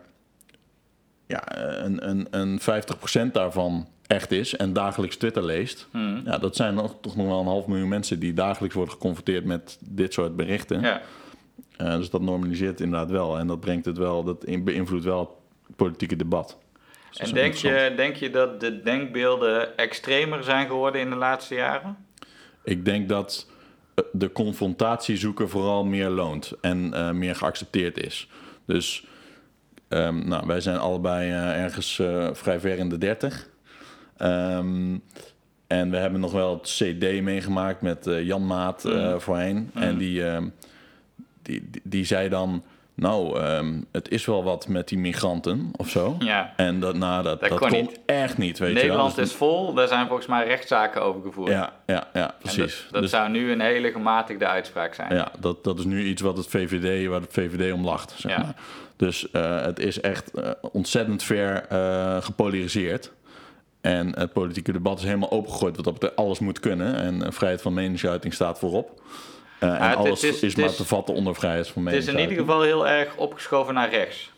ja, 1.27 1.57
een, 1.57 2.09
een, 2.09 2.27
een 2.31 2.59
50% 3.29 3.31
daarvan 3.31 3.87
echt 4.07 4.31
is 4.31 4.55
en 4.55 4.73
dagelijks 4.73 5.15
Twitter 5.15 5.45
leest, 5.45 5.87
ja, 6.25 6.37
dat 6.37 6.55
zijn 6.55 6.73
nog, 6.73 6.95
toch 7.01 7.15
nog 7.15 7.27
wel 7.27 7.39
een 7.39 7.45
half 7.45 7.67
miljoen 7.67 7.89
mensen 7.89 8.19
die 8.19 8.33
dagelijks 8.33 8.75
worden 8.75 8.93
geconfronteerd 8.93 9.45
met 9.45 9.77
dit 9.81 10.13
soort 10.13 10.35
berichten. 10.35 10.81
Ja. 10.81 11.01
Eh, 11.77 11.95
dus 11.95 12.09
dat 12.09 12.21
normaliseert 12.21 12.81
inderdaad 12.81 13.09
wel 13.09 13.37
en 13.37 13.47
dat 13.47 13.59
brengt 13.59 13.85
het 13.85 13.97
wel, 13.97 14.23
dat 14.23 14.63
beïnvloedt 14.63 15.03
wel 15.03 15.19
het 15.67 15.75
politieke 15.75 16.15
debat. 16.15 16.57
Dus 17.09 17.19
En 17.19 17.33
denk 17.33 17.53
je, 17.53 17.93
denk 17.95 18.15
je 18.15 18.29
dat 18.29 18.59
de 18.59 18.81
denkbeelden 18.81 19.77
extremer 19.77 20.43
zijn 20.43 20.67
geworden 20.67 21.01
in 21.01 21.09
de 21.09 21.15
laatste 21.15 21.55
jaren? 21.55 21.97
Ik 22.63 22.85
denk 22.85 23.09
dat 23.09 23.49
eh, 23.95 24.03
de 24.11 24.31
confrontatie 24.31 25.17
zoeken 25.17 25.49
vooral 25.49 25.85
meer 25.85 26.09
loont 26.09 26.53
en 26.61 26.93
eh, 26.93 27.11
meer 27.11 27.35
geaccepteerd 27.35 28.05
is. 28.05 28.29
Dus 28.65 29.05
ehm, 29.87 30.27
nou, 30.27 30.47
wij 30.47 30.61
zijn 30.61 30.77
allebei 30.77 31.31
ergens 31.31 32.01
vrij 32.31 32.59
ver 32.59 32.77
in 32.77 32.89
de 32.89 32.97
30. 32.97 33.49
Ehm, 34.17 34.97
en 35.67 35.89
we 35.91 35.97
hebben 35.97 36.19
nog 36.19 36.31
wel 36.31 36.53
het 36.53 36.63
CD 36.81 37.21
meegemaakt 37.21 37.81
met 37.81 38.07
eh, 38.07 38.23
Jan 38.25 38.45
Maat 38.45 38.85
eh, 38.85 39.15
voorheen. 39.17 39.71
En 39.73 39.97
die, 39.97 40.25
ehm, 40.27 40.47
die, 41.41 41.67
die, 41.71 41.81
die 41.83 42.05
zei 42.05 42.29
dan. 42.29 42.63
Nou, 42.93 43.39
ehm, 43.39 43.81
het 43.91 44.09
is 44.09 44.25
wel 44.25 44.43
wat 44.43 44.67
met 44.67 44.87
die 44.87 44.97
migranten 44.97 45.71
of 45.75 45.89
zo. 45.89 46.15
Ja. 46.19 46.53
En 46.55 46.79
dat, 46.79 46.95
nou, 46.95 47.23
dat, 47.23 47.39
Dat 47.39 47.49
dat, 47.49 47.59
kon 47.59 47.71
niet. 47.71 47.99
echt 48.05 48.37
niet, 48.37 48.57
weet 48.59 48.67
je 48.69 48.73
wel. 48.75 48.83
Nederland 48.83 49.15
Dus- 49.15 49.29
is 49.29 49.35
vol, 49.35 49.73
daar 49.73 49.87
zijn 49.87 50.07
volgens 50.07 50.27
mij 50.27 50.47
rechtszaken 50.47 51.01
over 51.01 51.21
gevoerd. 51.21 51.51
Ja, 51.51 51.73
ja, 51.85 52.07
ja, 52.13 52.27
En 52.27 52.33
precies. 52.39 52.81
Dat, 52.83 52.91
dat 52.93 53.01
Dus- 53.01 53.11
zou 53.11 53.29
nu 53.29 53.51
een 53.51 53.61
hele 53.61 53.91
gematigde 53.91 54.47
uitspraak 54.47 54.93
zijn. 54.93 55.15
Ja, 55.15 55.31
dat, 55.39 55.63
dat 55.63 55.79
is 55.79 55.85
nu 55.85 56.03
iets 56.03 56.21
wat 56.21 56.37
het 56.37 56.47
VVD, 56.47 57.07
waar 57.07 57.21
het 57.21 57.33
VVD 57.33 57.73
om 57.73 57.85
lacht. 57.85 58.13
Zeg 58.17 58.31
Ja. 58.31 58.37
maar. 58.37 58.55
Dus 58.95 59.31
eh, 59.31 59.61
het 59.61 59.79
is 59.79 60.01
echt 60.01 60.31
ontzettend 60.71 61.23
ver 61.23 61.65
eh, 61.69 62.17
gepolariseerd. 62.21 63.11
En 63.87 64.19
het 64.19 64.33
politieke 64.33 64.71
debat 64.71 64.97
is 64.97 65.03
helemaal 65.05 65.31
opengegooid. 65.31 65.75
Wat 65.75 65.85
dat 65.85 65.93
betreft, 65.93 66.15
alles 66.15 66.39
moet 66.39 66.59
kunnen. 66.59 66.95
En 66.95 67.23
eh, 67.23 67.31
vrijheid 67.31 67.61
van 67.61 67.73
meningsuiting 67.73 68.33
staat 68.33 68.59
voorop. 68.59 69.01
Eh, 69.59 69.69
en 69.81 69.87
het- 69.89 69.95
alles 69.97 70.21
het 70.21 70.43
is, 70.43 70.55
maar 70.55 70.65
is- 70.65 70.75
te 70.75 70.85
vatten 70.85 71.13
onder 71.15 71.35
vrijheid 71.35 71.67
van 71.67 71.85
Het 71.85 71.93
is 71.95 72.07
in 72.07 72.13
meningsuiting. 72.15 72.29
ieder 72.39 72.45
geval 72.71 72.83
heel 72.85 72.97
erg 72.99 73.15
opgeschoven 73.15 73.73
naar 73.73 73.89
rechts. 73.89 74.31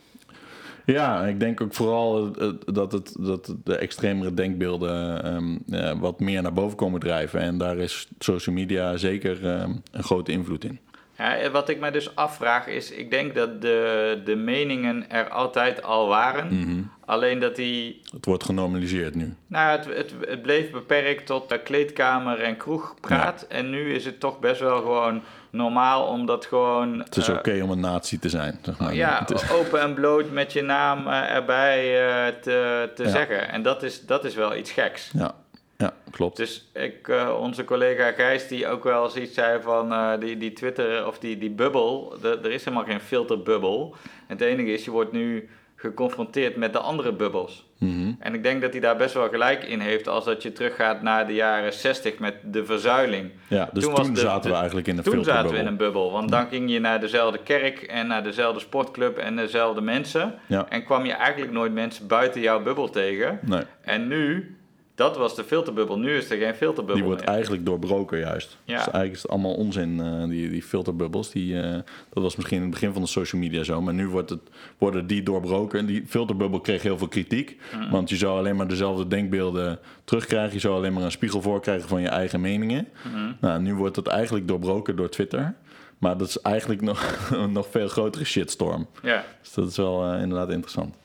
Ja, 0.86 1.26
ik 1.26 1.40
denk 1.40 1.62
ook 1.62 1.74
vooral 1.74 2.32
dat, 2.66 2.92
het, 2.92 3.16
dat 3.20 3.56
de 3.64 3.76
extremere 3.76 4.34
denkbeelden 4.34 5.24
ehm, 5.24 5.58
eh, 5.84 6.00
wat 6.00 6.20
meer 6.20 6.42
naar 6.42 6.54
boven 6.54 6.78
komen 6.78 7.00
drijven. 7.00 7.40
En 7.40 7.58
daar 7.58 7.78
is 7.78 8.08
social 8.20 8.56
media 8.56 8.98
zeker 8.98 9.46
ehm, 9.48 9.72
een 9.92 10.04
grote 10.04 10.32
invloed 10.32 10.64
in. 10.64 10.80
Ja, 11.20 11.50
wat 11.52 11.70
ik 11.70 11.80
me 11.80 11.92
dus 11.92 12.16
afvraag 12.16 12.68
is, 12.68 12.92
ik 12.92 13.12
denk 13.12 13.36
dat 13.36 13.62
de, 13.62 14.22
de 14.26 14.36
meningen 14.36 15.10
er 15.10 15.30
altijd 15.30 15.84
al 15.84 16.08
waren. 16.08 16.48
Mhm. 16.60 16.82
Alleen 17.06 17.40
dat 17.40 17.56
die, 17.56 18.02
Het 18.12 18.26
wordt 18.26 18.44
genormaliseerd 18.44 19.16
nu. 19.16 19.36
nou 19.48 19.72
het, 19.78 19.86
het, 19.86 20.14
het 20.28 20.42
bleef 20.42 20.72
beperkt 20.72 21.26
tot 21.26 21.52
eh, 21.52 21.58
kleedkamer 21.64 22.40
en 22.42 22.58
kroegpraat. 22.58 23.46
En 23.50 23.70
nu 23.70 23.94
is 23.94 24.06
het 24.06 24.20
toch 24.20 24.40
best 24.40 24.60
wel 24.60 24.78
gewoon 24.78 25.22
normaal, 25.50 26.08
omdat 26.08 26.46
gewoon... 26.46 27.00
Het 27.00 27.16
is 27.18 27.28
eh, 27.28 27.36
oké 27.36 27.60
om 27.64 27.72
een 27.72 27.80
nazi 27.80 28.20
te 28.20 28.30
zijn. 28.30 28.60
Zeg 28.62 28.78
maar. 28.80 28.94
Ja, 28.94 29.20
Het 29.20 29.32
is- 29.32 29.52
open 29.52 29.82
en 29.82 29.94
bloot 29.94 30.32
met 30.32 30.54
je 30.54 30.62
naam 30.62 31.08
eh, 31.08 31.36
erbij 31.36 32.08
eh, 32.08 32.34
te, 32.42 32.90
te 32.96 33.04
Ja. 33.04 33.10
zeggen. 33.10 33.50
En 33.50 33.62
dat 33.62 33.84
is, 33.84 34.06
dat 34.06 34.26
is 34.26 34.36
wel 34.36 34.56
iets 34.56 34.72
geks. 34.72 35.12
ja, 35.14 35.36
ja, 35.84 35.94
klopt. 36.12 36.38
Dus 36.38 36.70
ik, 36.74 37.08
eh, 37.08 37.38
onze 37.42 37.64
collega 37.64 38.12
Gijs, 38.12 38.48
die 38.48 38.68
ook 38.68 38.84
wel 38.84 39.04
eens 39.04 39.16
iets 39.16 39.34
zei 39.34 39.62
van 39.62 39.92
eh, 39.92 40.12
die, 40.20 40.38
die 40.38 40.54
Twitter 40.54 41.08
of 41.08 41.20
die, 41.20 41.38
die 41.38 41.50
bubbel, 41.52 42.14
de- 42.22 42.40
er 42.44 42.52
is 42.52 42.64
helemaal 42.66 42.86
geen 42.86 43.00
filterbubbel. 43.00 43.96
Het 44.28 44.42
enige 44.42 44.72
is, 44.74 44.86
je 44.86 44.92
wordt 44.92 45.12
nu 45.12 45.50
geconfronteerd 45.76 46.56
met 46.56 46.74
de 46.74 46.80
andere 46.80 47.14
bubbels. 47.14 47.66
Mhm. 47.78 48.12
En 48.20 48.34
ik 48.34 48.44
denk 48.44 48.62
dat 48.62 48.72
hij 48.72 48.80
daar 48.82 48.96
best 48.98 49.14
wel 49.14 49.30
gelijk 49.30 49.64
in 49.64 49.80
heeft 49.80 50.08
als 50.08 50.26
dat 50.26 50.44
je 50.44 50.52
teruggaat 50.52 51.02
naar 51.02 51.28
de 51.28 51.34
jaren 51.34 51.74
60 51.74 52.20
met 52.20 52.36
de 52.44 52.66
verzuiling. 52.66 53.32
Ja, 53.48 53.70
dus 53.74 53.84
Toen 53.84 53.94
toen, 53.96 54.04
was 54.06 54.14
de- 54.14 54.20
zaten 54.20 54.50
we 54.52 54.56
eigenlijk 54.58 54.88
in 54.88 54.98
een 54.98 55.04
Toen 55.04 55.24
zaten 55.24 55.52
we 55.52 55.58
in 55.58 55.66
een 55.68 55.78
bubbel, 55.78 56.12
want 56.12 56.30
dan 56.30 56.48
ging 56.48 56.72
je 56.72 56.80
naar 56.80 57.00
dezelfde 57.00 57.40
kerk 57.44 57.82
en 57.82 58.08
naar 58.08 58.24
dezelfde 58.24 58.60
sportclub 58.60 59.18
en 59.18 59.36
dezelfde 59.36 59.82
mensen. 59.82 60.36
Ja. 60.46 60.66
En 60.70 60.84
kwam 60.86 61.06
je 61.06 61.14
eigenlijk 61.14 61.52
nooit 61.52 61.74
mensen 61.74 62.08
buiten 62.08 62.42
jouw 62.42 62.64
bubbel 62.64 62.90
tegen. 62.90 63.40
Nee, 63.42 63.62
En 63.82 64.08
nu, 64.08 64.58
dat 65.00 65.18
was 65.18 65.36
de 65.36 65.44
filterbubbel, 65.44 66.00
nu 66.00 66.18
is 66.18 66.30
er 66.30 66.38
geen 66.38 66.56
filterbubbel 66.56 66.96
die 66.96 67.04
wordt 67.04 67.26
meer. 67.26 67.30
eigenlijk 67.30 67.66
doorbroken 67.66 68.20
juist. 68.20 68.58
Ja. 68.64 68.76
Dus 68.76 68.84
eigenlijk 68.84 69.14
is 69.14 69.22
het 69.22 69.32
allemaal 69.32 69.54
onzin, 69.54 70.00
eh, 70.00 70.24
die, 70.30 70.50
die 70.50 70.64
filterbubbels. 70.64 71.32
Die, 71.32 71.62
eh, 71.62 71.72
dat 72.10 72.24
was 72.24 72.36
misschien 72.36 72.58
in 72.58 72.64
het 72.64 72.72
begin 72.72 72.94
van 72.94 73.02
de 73.02 73.08
social 73.08 73.42
media 73.42 73.64
zo. 73.64 73.82
Maar 73.82 73.94
nu 73.94 74.08
wordt 74.08 74.30
het, 74.30 74.40
worden 74.78 75.08
die 75.08 75.24
doorbroken. 75.24 75.80
En 75.80 75.86
die 75.86 76.06
filterbubbel 76.08 76.60
kreeg 76.60 76.82
heel 76.82 76.98
veel 76.98 77.08
kritiek. 77.08 77.60
Mm. 77.76 77.90
Want 77.90 78.10
je 78.10 78.16
zou 78.16 78.38
alleen 78.38 78.56
maar 78.56 78.68
dezelfde 78.68 79.08
denkbeelden 79.08 79.80
terugkrijgen. 80.04 80.54
Je 80.54 80.60
zou 80.60 80.76
alleen 80.76 80.94
maar 80.94 81.04
een 81.04 81.12
spiegel 81.12 81.42
voorkrijgen 81.42 81.90
van 81.90 82.02
je 82.02 82.10
eigen 82.10 82.42
meningen. 82.42 82.88
Mm. 83.14 83.38
Nou, 83.42 83.62
nu 83.62 83.76
wordt 83.76 83.96
het 83.96 84.08
eigenlijk 84.08 84.48
doorbroken 84.48 84.96
door 84.96 85.10
Twitter. 85.10 85.56
Maar 85.98 86.18
dat 86.18 86.28
is 86.28 86.42
eigenlijk 86.42 86.82
nog 86.82 87.30
een 87.32 87.52
nog 87.60 87.68
veel 87.72 87.88
grotere 87.88 88.26
shitstorm. 88.26 88.88
Ja. 89.02 89.24
Dus 89.42 89.54
dat 89.54 89.70
is 89.70 89.78
wel 89.78 90.12
eh, 90.12 90.22
inderdaad 90.22 90.50
interessant. 90.50 90.96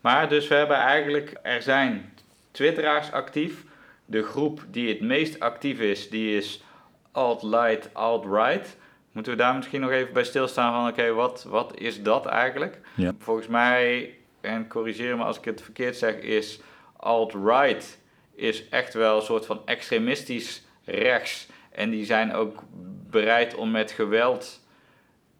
Maar 0.00 0.28
dus 0.28 0.48
we 0.48 0.54
hebben 0.54 0.76
eigenlijk, 0.76 1.38
er 1.42 1.62
zijn 1.62 2.12
twitteraars 2.50 3.12
actief. 3.12 3.64
De 4.04 4.22
groep 4.22 4.64
die 4.70 4.88
het 4.88 5.00
meest 5.00 5.40
actief 5.40 5.80
is, 5.80 6.10
die 6.10 6.36
is 6.36 6.62
alt-light, 7.12 7.90
alt-right. 7.92 8.76
Moeten 9.12 9.32
we 9.32 9.38
daar 9.38 9.54
misschien 9.54 9.80
nog 9.80 9.90
even 9.90 10.12
bij 10.12 10.24
stilstaan 10.24 10.72
van, 10.72 10.88
oké, 10.88 11.12
wat, 11.12 11.44
wat 11.48 11.78
is 11.78 12.02
dat 12.02 12.26
eigenlijk? 12.26 12.80
Ja. 12.94 13.14
Volgens 13.18 13.46
mij, 13.46 14.14
en 14.40 14.68
corrigeer 14.68 15.16
me 15.16 15.24
als 15.24 15.38
ik 15.38 15.44
het 15.44 15.62
verkeerd 15.62 15.96
zeg, 15.96 16.14
is 16.14 16.60
alt-right 16.96 17.98
is 18.34 18.68
echt 18.68 18.94
wel 18.94 19.16
een 19.16 19.22
soort 19.22 19.46
van 19.46 19.62
extremistisch 19.64 20.62
rechts. 20.84 21.48
En 21.70 21.90
die 21.90 22.04
zijn 22.04 22.34
ook 22.34 22.62
bereid 23.10 23.54
om 23.54 23.70
met 23.70 23.90
geweld 23.90 24.59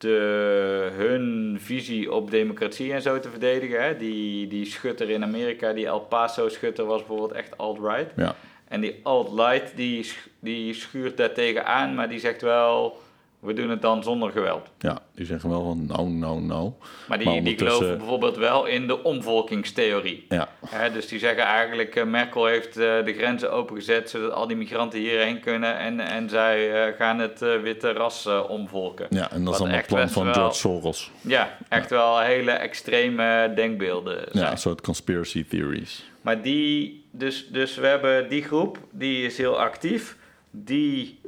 de, 0.01 0.89
hun 0.97 1.57
visie 1.61 2.13
op 2.13 2.31
democratie 2.31 2.93
en 2.93 3.03
zo 3.03 3.19
te 3.19 3.31
verdedigen. 3.31 3.83
Hè? 3.83 3.97
Die, 3.97 4.47
die 4.47 4.65
schutter 4.65 5.11
in 5.11 5.23
Amerika, 5.23 5.73
die 5.73 5.87
El 5.87 6.01
Paso 6.01 6.49
schutter, 6.49 6.85
was 6.85 6.99
bijvoorbeeld 6.99 7.33
echt 7.33 7.59
alt-right. 7.59 8.13
Ja. 8.17 8.35
En 8.69 8.81
die 8.81 9.01
alt-light, 9.03 9.77
die, 9.77 10.13
die 10.39 10.75
schuurt 10.75 11.17
daartegen 11.17 11.67
aan, 11.67 11.95
maar 11.95 12.09
die 12.09 12.19
zegt 12.19 12.43
wel, 12.43 13.01
we 13.41 13.53
doen 13.53 13.71
het 13.71 13.83
dan 13.83 14.03
zonder 14.03 14.31
geweld. 14.31 14.69
Ja, 14.79 14.99
die 15.15 15.27
zeggen 15.27 15.51
wel 15.51 15.63
van 15.65 15.87
nou, 15.87 16.09
nou, 16.09 16.41
nou. 16.41 16.73
Maar 17.09 17.19
die, 17.19 17.27
Maar 17.27 17.43
die 17.43 17.59
geloven 17.59 17.99
bijvoorbeeld 17.99 18.37
wel 18.37 18.67
in 18.67 18.87
de 18.87 19.03
omvolkingstheorie. 19.03 20.27
Ja, 20.29 20.49
dus 20.93 21.09
die 21.09 21.19
zeggen 21.19 21.45
eigenlijk, 21.45 21.97
eh, 21.97 22.05
Merkel 22.05 22.47
heeft 22.47 22.77
eh, 22.77 23.05
de 23.05 23.15
grenzen 23.17 23.53
opengezet 23.53 24.11
zodat 24.11 24.33
al 24.33 24.47
die 24.47 24.57
migranten 24.57 24.99
hierheen 24.99 25.41
kunnen 25.41 25.79
en, 25.79 26.01
en 26.01 26.29
zij 26.29 26.87
eh, 26.87 26.97
gaan 26.97 27.19
het 27.19 27.39
witte 27.63 27.93
ras 27.93 28.29
omvolken. 28.49 29.07
ja 29.11 29.31
en 29.31 29.45
dat 29.45 29.55
is 29.55 29.61
allemaal 29.61 29.79
echt 29.79 29.87
plan 29.89 30.09
van 30.09 30.25
wel- 30.25 30.35
George 30.35 30.59
Soros. 30.59 31.11
Ja, 31.21 31.57
echt 31.69 31.91
wel 31.91 32.21
hele 32.21 32.51
extreme 32.51 33.53
denkbeelden. 33.55 34.29
Ja, 34.33 34.51
een 34.51 34.59
soort 34.59 34.81
conspiracy 34.81 35.45
theories. 35.49 36.11
Maar 36.21 36.43
die, 36.43 37.05
dus, 37.11 37.49
dus 37.49 37.77
we 37.77 37.87
hebben 37.87 38.29
die 38.29 38.43
groep, 38.43 38.79
die 38.91 39.25
is 39.27 39.37
heel 39.39 39.59
actief. 39.61 40.17
Die 40.51 41.20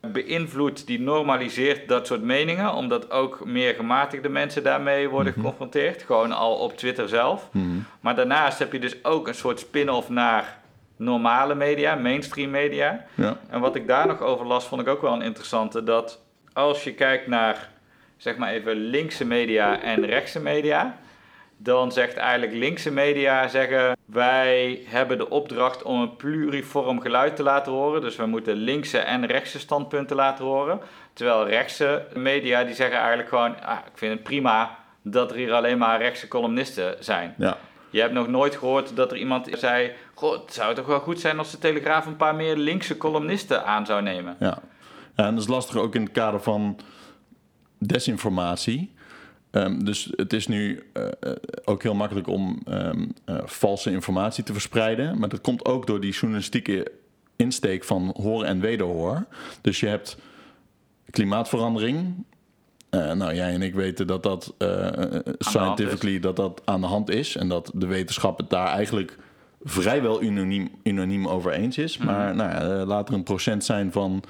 beïnvloedt, 0.00 0.86
die 0.86 1.00
normaliseert 1.00 1.88
dat 1.88 2.06
soort 2.06 2.22
meningen, 2.22 2.74
omdat 2.74 3.10
ook 3.10 3.44
meer 3.44 3.74
gematigde 3.74 4.28
mensen 4.28 4.62
daarmee 4.62 5.08
worden 5.08 5.32
geconfronteerd. 5.32 6.02
Gewoon 6.02 6.32
al 6.32 6.54
op 6.54 6.76
Twitter 6.76 7.08
zelf. 7.08 7.48
Maar 8.00 8.14
daarnaast 8.14 8.58
heb 8.58 8.72
je 8.72 8.78
dus 8.78 9.04
ook 9.04 9.28
een 9.28 9.34
soort 9.34 9.58
spin-off 9.60 10.08
naar 10.08 10.58
normale 10.96 11.54
media, 11.54 11.94
mainstream 11.94 12.50
media. 12.50 13.04
Ja, 13.14 13.36
En 13.48 13.60
wat 13.60 13.74
ik 13.76 13.86
daar 13.86 14.06
nog 14.06 14.20
over 14.20 14.46
las, 14.46 14.66
vond 14.66 14.80
ik 14.80 14.88
ook 14.88 15.02
wel 15.02 15.12
een 15.12 15.22
interessante. 15.22 15.84
Dat 15.84 16.20
als 16.52 16.84
je 16.84 16.94
kijkt 16.94 17.26
naar, 17.26 17.68
zeg 18.16 18.36
maar 18.36 18.50
even, 18.52 18.76
linkse 18.76 19.24
media 19.24 19.80
en 19.82 20.06
rechtse 20.06 20.40
media. 20.40 20.98
Dan 21.62 21.92
zegt 21.92 22.16
eigenlijk 22.16 22.52
linkse 22.52 22.90
media 22.90 23.48
zeggen... 23.48 23.96
wij 24.04 24.80
hebben 24.86 25.18
de 25.18 25.30
opdracht 25.30 25.82
om 25.82 26.00
een 26.00 26.16
pluriform 26.16 27.00
geluid 27.00 27.36
te 27.36 27.42
laten 27.42 27.72
horen. 27.72 28.00
Dus 28.00 28.16
we 28.16 28.26
moeten 28.26 28.54
linkse 28.54 28.98
en 28.98 29.26
rechtse 29.26 29.58
standpunten 29.58 30.16
laten 30.16 30.44
horen. 30.44 30.80
Terwijl 31.12 31.46
rechtse 31.48 32.06
media 32.14 32.64
die 32.64 32.74
zeggen 32.74 32.98
eigenlijk 32.98 33.28
gewoon... 33.28 33.60
Ah, 33.60 33.78
ik 33.86 33.98
vind 33.98 34.12
het 34.12 34.22
prima 34.22 34.78
dat 35.02 35.30
er 35.30 35.36
hier 35.36 35.52
alleen 35.52 35.78
maar 35.78 35.98
rechtse 35.98 36.28
columnisten 36.28 36.96
zijn. 37.00 37.34
ja, 37.38 37.56
Je 37.90 38.00
hebt 38.00 38.12
nog 38.12 38.28
nooit 38.28 38.56
gehoord 38.56 38.96
dat 38.96 39.10
er 39.10 39.18
iemand 39.18 39.48
zei... 39.52 39.92
Goh, 40.14 40.32
het 40.32 40.54
zou 40.54 40.74
toch 40.74 40.86
wel 40.86 41.00
goed 41.00 41.20
zijn 41.20 41.38
als 41.38 41.50
de 41.50 41.58
Telegraaf 41.58 42.06
een 42.06 42.16
paar 42.16 42.34
meer 42.34 42.56
linkse 42.56 42.96
columnisten 42.96 43.64
aan 43.64 43.86
zou 43.86 44.02
nemen. 44.02 44.36
ja. 44.38 44.58
ja 45.16 45.26
en 45.26 45.34
dat 45.34 45.42
is 45.42 45.48
lastig 45.48 45.76
ook 45.76 45.94
in 45.94 46.02
het 46.02 46.12
kader 46.12 46.40
van 46.42 46.78
desinformatie. 47.78 48.98
Ehm, 49.50 49.78
dus 49.84 50.12
het 50.16 50.32
is 50.32 50.46
nu 50.46 50.82
eh, 50.92 51.06
eh, 51.06 51.32
ook 51.64 51.82
heel 51.82 51.94
makkelijk 51.94 52.26
om 52.26 52.62
eh, 52.64 52.90
valse 53.44 53.90
informatie 53.90 54.44
te 54.44 54.52
verspreiden. 54.52 55.18
Maar 55.18 55.28
dat 55.28 55.40
komt 55.40 55.64
ook 55.64 55.86
door 55.86 56.00
die 56.00 56.12
journalistieke 56.12 56.92
insteek 57.36 57.84
van 57.84 58.14
hoor 58.20 58.44
en 58.44 58.60
wederhoor. 58.60 59.26
Dus 59.60 59.80
je 59.80 59.86
hebt 59.86 60.18
klimaatverandering. 61.10 62.24
Nou, 62.90 63.34
jij 63.34 63.52
en 63.52 63.62
ik 63.62 63.74
weten 63.74 64.06
dat 64.06 64.22
dat 64.22 64.54
scientifically 65.38 66.20
dat 66.20 66.36
dat 66.36 66.62
aan 66.64 66.80
de 66.80 66.86
hand 66.86 67.10
is. 67.10 67.36
En 67.36 67.48
dat 67.48 67.70
de 67.74 67.86
wetenschap 67.86 68.38
het 68.38 68.50
daar 68.50 68.66
eigenlijk 68.66 69.18
vrijwel 69.62 70.22
unaniem, 70.22 70.70
unaniem 70.82 71.28
over 71.28 71.52
eens 71.52 71.78
is. 71.78 71.96
Mhm. 71.98 72.06
Maar 72.06 72.34
nou 72.34 72.50
ja, 72.50 72.84
laat 72.84 73.08
er 73.08 73.14
een 73.14 73.22
procent 73.22 73.64
zijn 73.64 73.92
van 73.92 74.22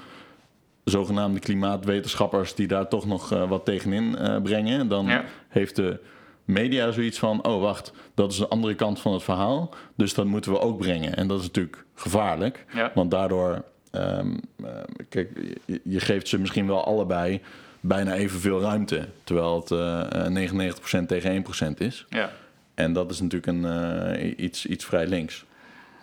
zogenaamde 0.83 1.39
klimaatwetenschappers 1.39 2.55
die 2.55 2.67
daar 2.67 2.87
toch 2.87 3.05
nog 3.05 3.33
uh, 3.33 3.49
wat 3.49 3.65
tegenin 3.65 4.15
uh, 4.21 4.41
brengen. 4.41 4.87
Dan 4.87 5.05
Ja. 5.05 5.23
heeft 5.47 5.75
de 5.75 5.99
media 6.45 6.91
zoiets 6.91 7.19
van: 7.19 7.43
oh 7.45 7.61
wacht, 7.61 7.93
dat 8.13 8.31
is 8.31 8.37
de 8.37 8.47
andere 8.47 8.75
kant 8.75 8.99
van 8.99 9.13
het 9.13 9.23
verhaal. 9.23 9.73
Dus 9.95 10.13
dat 10.13 10.25
moeten 10.25 10.51
we 10.51 10.59
ook 10.59 10.77
brengen. 10.77 11.15
En 11.15 11.27
dat 11.27 11.39
is 11.39 11.45
natuurlijk 11.45 11.83
gevaarlijk, 11.95 12.65
Ja. 12.73 12.91
want 12.95 13.11
daardoor, 13.11 13.63
ehm, 13.91 14.33
eh, 14.63 14.69
kijk, 15.09 15.29
je, 15.65 15.81
je 15.83 15.99
geeft 15.99 16.27
ze 16.27 16.39
misschien 16.39 16.67
wel 16.67 16.85
allebei 16.85 17.41
bijna 17.79 18.13
evenveel 18.13 18.61
ruimte. 18.61 19.07
Terwijl 19.23 19.55
het 19.59 19.71
eh, 19.71 20.25
eh, 20.25 20.31
99% 20.31 21.07
tegen 21.07 21.31
1% 21.31 21.79
is. 21.81 22.05
Ja. 22.09 22.31
En 22.73 22.93
dat 22.93 23.11
is 23.11 23.19
natuurlijk 23.19 23.47
een, 23.47 23.65
eh, 23.65 24.33
iets, 24.37 24.65
iets 24.65 24.85
vrij 24.85 25.07
links. 25.07 25.45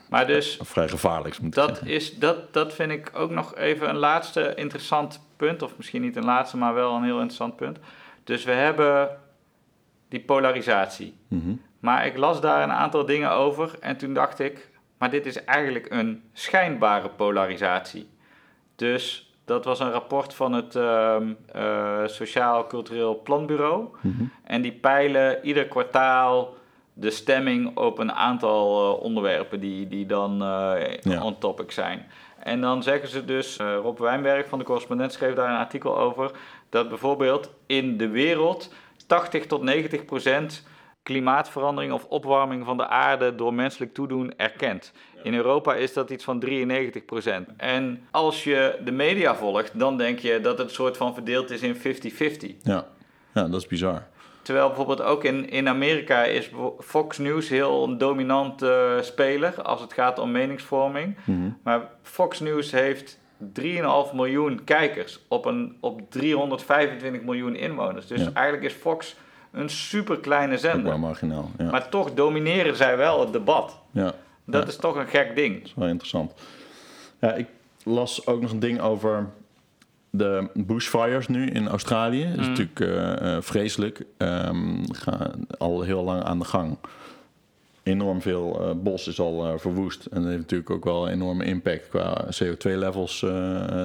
Maar 0.08 0.26
dus 0.26 0.58
Of 0.58 0.68
vrij 0.68 0.88
gevaarlijks, 0.88 1.40
moet 1.40 1.54
dat, 1.54 1.68
zeggen. 1.68 1.86
is, 1.86 2.18
dat, 2.18 2.52
dat 2.52 2.74
vind 2.74 2.90
ik 2.90 3.10
ook 3.14 3.30
nog 3.30 3.56
even 3.56 3.88
een 3.88 3.96
laatste 3.96 4.54
interessant 4.54 5.20
punt. 5.36 5.62
Of 5.62 5.76
misschien 5.76 6.02
niet 6.02 6.16
een 6.16 6.24
laatste, 6.24 6.56
maar 6.56 6.74
wel 6.74 6.94
een 6.94 7.02
heel 7.02 7.14
interessant 7.14 7.56
punt. 7.56 7.78
Dus 8.24 8.44
we 8.44 8.52
hebben 8.52 9.18
die 10.08 10.20
polarisatie. 10.20 11.16
Mhm. 11.28 11.54
Maar 11.80 12.06
ik 12.06 12.16
las 12.16 12.40
daar 12.40 12.62
een 12.62 12.72
aantal 12.72 13.04
dingen 13.04 13.30
over 13.30 13.70
en 13.80 13.96
toen 13.96 14.14
dacht 14.14 14.38
ik, 14.38 14.70
maar 14.98 15.10
dit 15.10 15.26
is 15.26 15.44
eigenlijk 15.44 15.86
een 15.90 16.22
schijnbare 16.32 17.08
polarisatie. 17.08 18.08
Dus 18.76 19.32
dat 19.44 19.64
was 19.64 19.80
een 19.80 19.90
rapport 19.90 20.34
van 20.34 20.52
het 20.52 20.76
ehm, 20.76 21.32
eh, 21.52 22.02
Sociaal 22.06 22.66
Cultureel 22.66 23.20
Planbureau. 23.22 23.88
Mhm. 24.00 24.24
En 24.44 24.62
die 24.62 24.72
peilen 24.72 25.38
ieder 25.46 25.66
kwartaal 25.66 26.54
de 27.00 27.10
stemming 27.10 27.76
op 27.76 27.98
een 27.98 28.12
aantal 28.12 28.94
eh, 28.94 29.02
onderwerpen 29.02 29.60
die, 29.60 29.88
die 29.88 30.06
dan 30.06 30.42
eh, 30.42 30.94
Ja. 31.00 31.22
on 31.22 31.38
topic 31.38 31.70
zijn. 31.70 32.06
En 32.38 32.60
dan 32.60 32.82
zeggen 32.82 33.08
ze 33.08 33.24
dus, 33.24 33.56
eh, 33.56 33.76
Rob 33.82 33.98
Wijnberg 33.98 34.48
van 34.48 34.58
de 34.58 34.64
correspondent 34.64 35.12
schreef 35.12 35.34
daar 35.34 35.50
een 35.50 35.56
artikel 35.58 35.98
over, 35.98 36.30
dat 36.68 36.88
bijvoorbeeld 36.88 37.50
in 37.66 37.96
de 37.96 38.08
wereld 38.08 38.72
80 39.06 39.46
tot 39.46 39.62
90 39.62 40.04
procent 40.04 40.66
klimaatverandering 41.02 41.92
of 41.92 42.04
opwarming 42.04 42.64
van 42.64 42.76
de 42.76 42.86
aarde 42.88 43.34
door 43.34 43.54
menselijk 43.54 43.94
toedoen 43.94 44.32
erkent. 44.36 44.92
In 45.22 45.34
Europa 45.34 45.74
is 45.74 45.92
dat 45.92 46.10
iets 46.10 46.24
van 46.24 46.38
93 46.40 47.04
procent. 47.04 47.48
En 47.56 48.06
als 48.10 48.44
je 48.44 48.78
de 48.84 48.92
media 48.92 49.34
volgt, 49.34 49.78
dan 49.78 49.96
denk 49.96 50.18
je 50.18 50.40
dat 50.40 50.58
het 50.58 50.70
soort 50.70 50.96
van 50.96 51.14
verdeeld 51.14 51.50
is 51.50 51.62
in 51.62 51.76
50-50. 51.76 51.78
Ja. 52.62 52.86
ja, 53.34 53.48
dat 53.48 53.60
is 53.60 53.66
bizar. 53.66 54.06
Terwijl 54.48 54.66
bijvoorbeeld 54.68 55.02
ook 55.02 55.24
in, 55.24 55.50
in 55.50 55.68
Amerika 55.68 56.24
is 56.24 56.50
Fox 56.80 57.18
News 57.18 57.48
heel 57.48 57.84
een 57.84 57.98
dominant 57.98 58.62
eh, 58.62 59.00
speler 59.00 59.62
als 59.62 59.80
het 59.80 59.92
gaat 59.92 60.18
om 60.18 60.30
meningsvorming. 60.30 61.16
Mhm. 61.24 61.50
Maar 61.62 61.80
Fox 62.02 62.40
News 62.40 62.70
heeft 62.72 63.18
3,5 63.60 64.14
miljoen 64.14 64.64
kijkers 64.64 65.20
op, 65.28 65.44
een, 65.44 65.76
op 65.80 66.00
325 66.10 67.22
miljoen 67.22 67.56
inwoners. 67.56 68.06
Dus 68.06 68.20
Ja. 68.20 68.30
eigenlijk 68.32 68.66
is 68.66 68.72
Fox 68.72 69.16
een 69.52 69.68
super 69.70 70.18
kleine 70.18 70.58
zender. 70.58 70.98
marginaal. 70.98 71.50
Ja. 71.58 71.70
Maar 71.70 71.88
toch 71.88 72.14
domineren 72.14 72.76
zij 72.76 72.96
wel 72.96 73.20
het 73.20 73.32
debat. 73.32 73.78
ja. 73.90 74.12
Dat 74.44 74.62
Ja. 74.62 74.68
is 74.68 74.76
toch 74.76 74.96
een 74.96 75.06
gek 75.08 75.36
ding. 75.36 75.58
Dat 75.58 75.66
is 75.66 75.74
wel 75.74 75.88
interessant. 75.88 76.32
Ja, 77.20 77.32
ik 77.34 77.46
las 77.84 78.26
ook 78.26 78.40
nog 78.40 78.50
een 78.50 78.60
ding 78.60 78.80
over 78.80 79.26
de 80.18 80.48
bushfires 80.54 81.28
nu 81.28 81.46
in 81.46 81.68
Australië. 81.68 82.22
Is 82.24 82.36
Mhm. 82.36 82.48
natuurlijk 82.48 82.80
eh, 82.80 83.36
eh, 83.36 83.42
vreselijk. 83.42 84.04
Ehm, 84.16 84.84
gaan 84.92 85.46
al 85.58 85.82
heel 85.82 86.04
lang 86.04 86.22
aan 86.22 86.38
de 86.38 86.44
gang. 86.44 86.76
Enorm 87.82 88.20
veel 88.22 88.60
eh, 88.60 88.74
bos 88.76 89.08
is 89.08 89.20
al 89.20 89.58
verwoest. 89.58 90.06
En 90.06 90.20
dat 90.20 90.28
heeft 90.30 90.40
natuurlijk 90.40 90.70
ook 90.70 90.84
wel 90.84 91.06
een 91.06 91.12
enorme 91.12 91.44
impact 91.44 91.88
qua 91.88 92.24
CO2-levels 92.42 93.20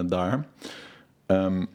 daar. 0.05 0.45
Ehm, 1.25 1.65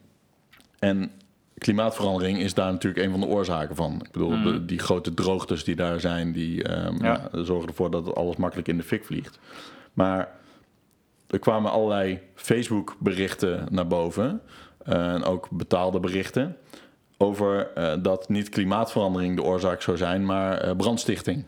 en 0.78 1.10
klimaatverandering 1.58 2.38
is 2.38 2.54
daar 2.54 2.72
natuurlijk 2.72 3.04
een 3.04 3.10
van 3.10 3.20
de 3.20 3.26
oorzaken 3.26 3.76
van. 3.76 3.94
Ik 4.04 4.10
bedoel, 4.12 4.42
de- 4.42 4.64
die 4.64 4.78
grote 4.78 5.14
droogtes 5.14 5.64
die 5.64 5.76
daar 5.76 6.00
zijn, 6.00 6.32
die 6.32 6.62
ehm, 6.62 7.04
Ja. 7.04 7.28
ja, 7.32 7.42
zorgen 7.44 7.68
ervoor 7.68 7.90
dat 7.90 8.14
alles 8.14 8.36
makkelijk 8.36 8.68
in 8.68 8.76
de 8.76 8.82
fik 8.82 9.04
vliegt. 9.04 9.38
Maar 9.92 10.28
er 11.28 11.38
kwamen 11.38 11.70
allerlei 11.70 12.20
Facebook-berichten 12.34 13.66
naar 13.70 13.86
boven. 13.86 14.40
eh, 14.84 15.12
en 15.12 15.24
ook 15.24 15.50
betaalde 15.50 16.00
berichten. 16.00 16.56
Over 17.16 17.70
eh, 17.74 17.94
dat 18.02 18.28
niet 18.28 18.48
klimaatverandering 18.48 19.36
de 19.36 19.42
oorzaak 19.42 19.82
zou 19.82 19.96
zijn, 19.96 20.24
maar 20.24 20.58
eh, 20.58 20.76
brandstichting. 20.76 21.44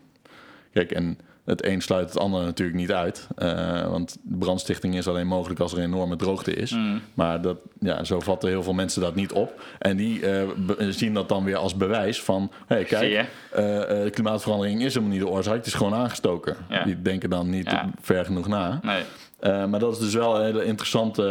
Kijk, 0.73 0.91
en 0.91 1.17
het 1.51 1.65
een 1.65 1.81
sluit 1.81 2.09
het 2.09 2.17
ander 2.19 2.43
natuurlijk 2.43 2.77
niet 2.77 2.91
uit. 2.91 3.27
eh, 3.35 3.87
want 3.87 4.17
brandstichting 4.23 4.95
is 4.95 5.07
alleen 5.07 5.27
mogelijk 5.27 5.59
als 5.59 5.71
er 5.71 5.77
een 5.77 5.83
enorme 5.83 6.15
droogte 6.15 6.53
is. 6.53 6.71
Mm. 6.71 7.01
Maar 7.13 7.41
dat, 7.41 7.57
ja, 7.79 8.03
zo 8.03 8.19
vatten 8.19 8.49
heel 8.49 8.63
veel 8.63 8.73
mensen 8.73 9.01
dat 9.01 9.15
niet 9.15 9.31
op. 9.31 9.61
En 9.79 9.97
die 9.97 10.25
eh, 10.27 10.47
zien 10.89 11.13
dat 11.13 11.29
dan 11.29 11.43
weer 11.43 11.55
als 11.55 11.75
bewijs 11.75 12.21
van... 12.21 12.51
Hé, 12.67 12.75
hey, 12.75 12.83
kijk, 12.83 13.27
eh, 13.51 14.11
klimaatverandering 14.11 14.81
is 14.81 14.93
helemaal 14.93 15.15
niet 15.15 15.25
de 15.25 15.31
oorzaak. 15.31 15.55
Het 15.55 15.65
is 15.65 15.73
gewoon 15.73 15.93
aangestoken. 15.93 16.55
Ja. 16.69 16.83
Die 16.83 17.01
denken 17.01 17.29
dan 17.29 17.49
niet 17.49 17.71
Ja. 17.71 17.89
ver 18.01 18.25
genoeg 18.25 18.47
na. 18.47 18.79
Nee. 18.83 19.03
Maar 19.67 19.79
dat 19.79 19.93
is 19.93 19.99
dus 19.99 20.13
wel 20.13 20.35
een 20.37 20.43
hele 20.45 20.63
interessante 20.63 21.21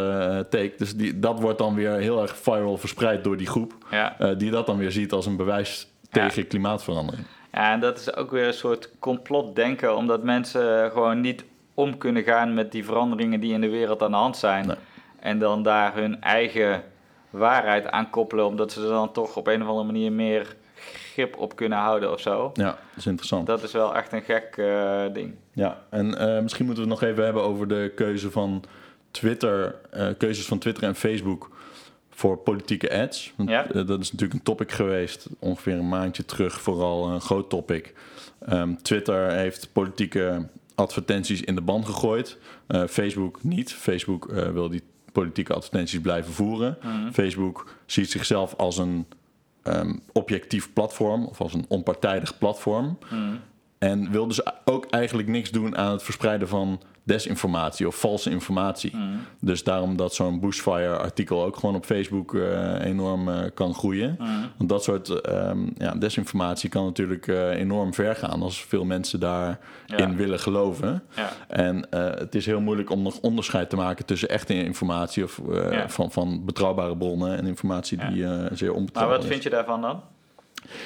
take. 0.49 0.73
Dus 0.77 0.95
die, 0.95 1.19
dat 1.19 1.39
wordt 1.39 1.57
dan 1.57 1.75
weer 1.75 1.91
heel 1.91 2.21
erg 2.21 2.37
viral 2.37 2.77
verspreid 2.77 3.23
door 3.23 3.37
die 3.37 3.47
groep. 3.47 3.73
Ja. 3.91 4.15
die 4.37 4.51
dat 4.51 4.65
dan 4.65 4.77
weer 4.77 4.91
ziet 4.91 5.11
als 5.11 5.25
een 5.25 5.35
bewijs 5.37 5.87
Ja. 6.11 6.27
tegen 6.27 6.47
klimaatverandering. 6.47 7.25
Ja, 7.51 7.71
en 7.71 7.79
dat 7.79 7.99
is 7.99 8.15
ook 8.15 8.31
weer 8.31 8.47
een 8.47 8.53
soort 8.53 8.89
complotdenken, 8.99 9.95
omdat 9.95 10.23
mensen 10.23 10.91
gewoon 10.91 11.21
niet 11.21 11.43
om 11.73 11.97
kunnen 11.97 12.23
gaan 12.23 12.53
met 12.53 12.71
die 12.71 12.85
veranderingen 12.85 13.39
die 13.39 13.53
in 13.53 13.61
de 13.61 13.69
wereld 13.69 14.01
aan 14.01 14.11
de 14.11 14.17
hand 14.17 14.37
zijn. 14.37 14.67
Nee. 14.67 14.75
En 15.19 15.39
dan 15.39 15.63
daar 15.63 15.93
hun 15.95 16.21
eigen 16.21 16.83
waarheid 17.29 17.87
aan 17.87 18.09
koppelen, 18.09 18.45
omdat 18.45 18.71
ze 18.71 18.81
er 18.81 18.87
dan 18.87 19.11
toch 19.11 19.35
op 19.35 19.47
een 19.47 19.61
of 19.61 19.67
andere 19.67 19.85
manier 19.85 20.11
meer 20.11 20.55
grip 21.11 21.37
op 21.37 21.55
kunnen 21.55 21.77
houden 21.77 22.11
of 22.11 22.19
zo. 22.19 22.51
Ja, 22.53 22.65
dat 22.65 22.77
is 22.97 23.05
interessant. 23.05 23.47
Dat 23.47 23.63
is 23.63 23.71
wel 23.71 23.95
echt 23.95 24.13
een 24.13 24.21
gek 24.21 24.57
eh, 24.57 25.03
ding. 25.13 25.33
Ja, 25.53 25.81
en 25.89 26.17
eh, 26.17 26.41
misschien 26.41 26.65
moeten 26.65 26.83
we 26.83 26.89
het 26.89 26.99
nog 26.99 27.09
even 27.09 27.23
hebben 27.23 27.43
over 27.43 27.67
de 27.67 27.91
keuze 27.95 28.31
van 28.31 28.63
Twitter, 29.11 29.75
eh, 29.89 30.07
keuzes 30.17 30.45
van 30.45 30.57
Twitter 30.59 30.83
en 30.83 30.95
Facebook 30.95 31.50
voor 32.21 32.37
politieke 32.37 32.99
ads. 32.99 33.33
Want, 33.35 33.49
Ja. 33.49 33.65
eh, 33.67 33.87
dat 33.87 33.99
is 33.99 34.11
natuurlijk 34.11 34.33
een 34.39 34.43
topic 34.45 34.71
geweest, 34.71 35.27
ongeveer 35.39 35.73
een 35.77 35.89
maandje 35.89 36.25
terug, 36.25 36.61
vooral 36.61 37.09
een 37.09 37.21
groot 37.21 37.49
topic. 37.49 37.93
Ehm, 38.45 38.75
Twitter 38.81 39.31
heeft 39.31 39.69
politieke 39.71 40.47
advertenties 40.75 41.41
in 41.41 41.55
de 41.55 41.61
band 41.61 41.85
gegooid. 41.85 42.37
Eh, 42.67 42.83
Facebook 42.87 43.43
niet. 43.43 43.73
Facebook 43.73 44.29
eh, 44.29 44.49
wil 44.51 44.69
die 44.69 44.81
politieke 45.11 45.53
advertenties 45.53 46.01
blijven 46.01 46.33
voeren. 46.33 46.77
Mhm. 46.83 47.11
Facebook 47.11 47.75
ziet 47.85 48.11
zichzelf 48.11 48.53
als 48.57 48.77
een 48.77 49.05
ehm, 49.63 49.93
objectief 50.11 50.73
platform 50.73 51.25
of 51.25 51.41
als 51.41 51.53
een 51.53 51.65
onpartijdig 51.67 52.37
platform. 52.37 52.97
Mhm. 53.11 53.35
En 53.81 54.11
wil 54.11 54.27
dus 54.27 54.41
ook 54.65 54.85
eigenlijk 54.89 55.27
niks 55.27 55.51
doen 55.51 55.77
aan 55.77 55.91
het 55.91 56.03
verspreiden 56.03 56.47
van 56.47 56.81
desinformatie 57.03 57.87
of 57.87 57.99
valse 57.99 58.29
informatie. 58.29 58.95
Mhm. 58.95 59.05
Dus 59.39 59.63
daarom 59.63 59.95
dat 59.95 60.13
zo'n 60.13 60.39
bushfire-artikel 60.39 61.43
ook 61.43 61.55
gewoon 61.57 61.75
op 61.75 61.85
Facebook 61.85 62.35
eh, 62.35 62.85
enorm 62.85 63.29
eh, 63.29 63.49
kan 63.53 63.73
groeien. 63.73 64.15
Mhm. 64.19 64.29
Want 64.57 64.69
dat 64.69 64.83
soort 64.83 65.09
ehm, 65.09 65.59
ja, 65.77 65.91
desinformatie 65.95 66.69
kan 66.69 66.85
natuurlijk 66.85 67.27
eh, 67.27 67.49
enorm 67.49 67.93
ver 67.93 68.15
gaan 68.15 68.41
als 68.41 68.65
veel 68.65 68.85
mensen 68.85 69.19
daarin 69.19 69.57
Ja. 69.85 70.13
willen 70.15 70.39
geloven. 70.39 71.03
Ja. 71.15 71.29
En 71.47 71.85
het 71.89 72.35
is 72.35 72.45
heel 72.45 72.61
moeilijk 72.61 72.89
om 72.89 73.01
nog 73.01 73.19
onderscheid 73.19 73.69
te 73.69 73.75
maken 73.75 74.05
tussen 74.05 74.29
echte 74.29 74.53
informatie 74.53 75.23
of, 75.23 75.41
van, 75.87 76.11
van 76.11 76.45
betrouwbare 76.45 76.97
bronnen 76.97 77.37
en 77.37 77.47
informatie 77.47 77.97
die 77.97 78.17
zeer 78.53 78.67
Maar 78.67 78.77
onbetrouwbaar 78.77 79.15
wat 79.17 79.25
is. 79.25 79.31
vind 79.31 79.43
je 79.43 79.49
daarvan 79.49 79.81
dan? 79.81 80.01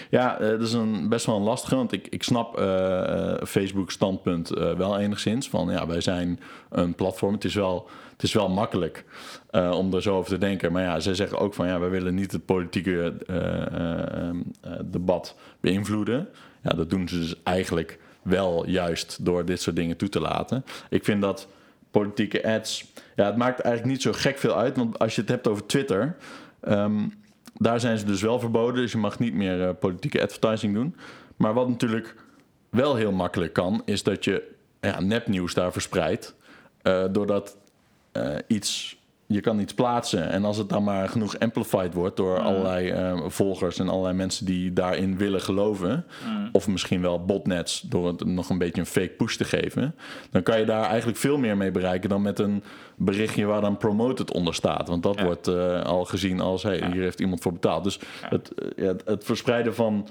Ja, 0.09 0.39
eh, 0.39 0.49
dat 0.49 0.61
is 0.61 0.73
een, 0.73 1.09
best 1.09 1.25
wel 1.25 1.35
een 1.35 1.41
lastige, 1.41 1.75
want 1.75 1.91
ik, 1.91 2.07
ik 2.07 2.23
snap 2.23 2.57
eh, 2.57 3.31
eh, 3.31 3.45
Facebook 3.45 3.91
standpunt 3.91 4.49
wel 4.49 4.99
enigszins. 4.99 5.49
Van 5.49 5.69
ja, 5.69 5.87
wij 5.87 6.01
zijn 6.01 6.39
een 6.69 6.95
platform. 6.95 7.33
Het 7.33 7.43
is 7.43 7.55
wel, 7.55 7.89
het 8.11 8.23
is 8.23 8.33
wel 8.33 8.49
makkelijk 8.49 9.05
om 9.51 9.93
er 9.93 10.01
zo 10.01 10.15
over 10.17 10.29
te 10.29 10.37
denken. 10.37 10.71
Maar 10.71 10.81
ja, 10.81 10.99
zij 10.99 11.13
zeggen 11.13 11.39
ook 11.39 11.53
van 11.53 11.67
ja, 11.67 11.79
wij 11.79 11.89
willen 11.89 12.15
niet 12.15 12.31
het 12.31 12.45
politieke 12.45 13.13
eh, 13.27 13.65
eh, 13.65 14.29
eh, 14.61 14.71
debat 14.85 15.35
beïnvloeden. 15.59 16.27
Ja, 16.61 16.69
dat 16.69 16.89
doen 16.89 17.07
ze 17.07 17.19
dus 17.19 17.43
eigenlijk 17.43 17.99
wel 18.21 18.67
juist 18.67 19.25
door 19.25 19.45
dit 19.45 19.61
soort 19.61 19.75
dingen 19.75 19.97
toe 19.97 20.09
te 20.09 20.19
laten. 20.19 20.65
Ik 20.89 21.03
vind 21.03 21.21
dat 21.21 21.47
politieke 21.91 22.47
ads, 22.47 22.91
ja, 23.15 23.25
het 23.25 23.37
maakt 23.37 23.59
eigenlijk 23.59 23.95
niet 23.95 24.01
zo 24.03 24.11
gek 24.11 24.37
veel 24.37 24.57
uit. 24.57 24.77
Want 24.77 24.99
als 24.99 25.15
je 25.15 25.21
het 25.21 25.29
hebt 25.29 25.47
over 25.47 25.65
Twitter... 25.65 26.15
ehm, 26.59 26.99
daar 27.59 27.79
zijn 27.79 27.97
ze 27.97 28.05
dus 28.05 28.21
wel 28.21 28.39
verboden, 28.39 28.81
dus 28.81 28.91
je 28.91 28.97
mag 28.97 29.19
niet 29.19 29.33
meer 29.33 29.67
eh, 29.67 29.75
politieke 29.79 30.21
advertising 30.21 30.73
doen. 30.73 30.95
Maar 31.35 31.53
wat 31.53 31.69
natuurlijk 31.69 32.15
wel 32.69 32.95
heel 32.95 33.11
makkelijk 33.11 33.53
kan, 33.53 33.81
is 33.85 34.03
dat 34.03 34.23
je 34.23 34.51
ja, 34.81 34.99
nepnieuws 34.99 35.53
daar 35.53 35.71
verspreidt. 35.71 36.35
eh, 36.81 37.05
doordat 37.11 37.57
eh, 38.11 38.35
iets 38.47 38.97
je 39.27 39.39
kan 39.41 39.59
iets 39.59 39.73
plaatsen. 39.73 40.29
En 40.29 40.45
als 40.45 40.57
het 40.57 40.69
dan 40.69 40.83
maar 40.83 41.09
genoeg 41.09 41.39
amplified 41.39 41.93
wordt 41.93 42.17
door 42.17 42.39
Mm. 42.39 42.45
allerlei 42.45 42.89
eh, 42.89 43.21
volgers 43.27 43.79
en 43.79 43.89
allerlei 43.89 44.13
mensen 44.15 44.45
die 44.45 44.73
daarin 44.73 45.17
willen 45.17 45.41
geloven. 45.41 46.05
Mm. 46.27 46.49
Of 46.51 46.67
misschien 46.67 47.01
wel 47.01 47.25
botnets 47.25 47.81
door 47.81 48.07
het 48.07 48.25
nog 48.25 48.49
een 48.49 48.57
beetje 48.57 48.81
een 48.81 48.87
fake 48.87 49.07
push 49.17 49.35
te 49.35 49.43
geven. 49.43 49.95
Dan 50.31 50.43
kan 50.43 50.59
je 50.59 50.65
daar 50.65 50.83
eigenlijk 50.85 51.17
veel 51.17 51.37
meer 51.37 51.57
mee 51.57 51.71
bereiken 51.71 52.09
dan 52.09 52.21
met 52.21 52.39
een 52.39 52.63
berichtje 52.95 53.45
waar 53.45 53.61
dan 53.61 53.77
promoted 53.77 54.31
onder 54.33 54.53
staat. 54.53 54.87
Want 54.87 55.03
dat 55.03 55.15
Ja. 55.19 55.23
wordt 55.25 55.47
eh, 55.47 55.81
al 55.83 56.05
gezien 56.05 56.39
als 56.39 56.63
hey, 56.63 56.89
hier 56.91 57.01
heeft 57.01 57.19
iemand 57.19 57.41
voor 57.41 57.53
betaald. 57.53 57.83
Dus 57.83 57.99
het, 58.21 58.51
eh, 58.53 58.67
ja, 58.75 58.83
het, 58.87 59.01
het 59.05 59.23
verspreiden 59.23 59.75
van 59.75 60.07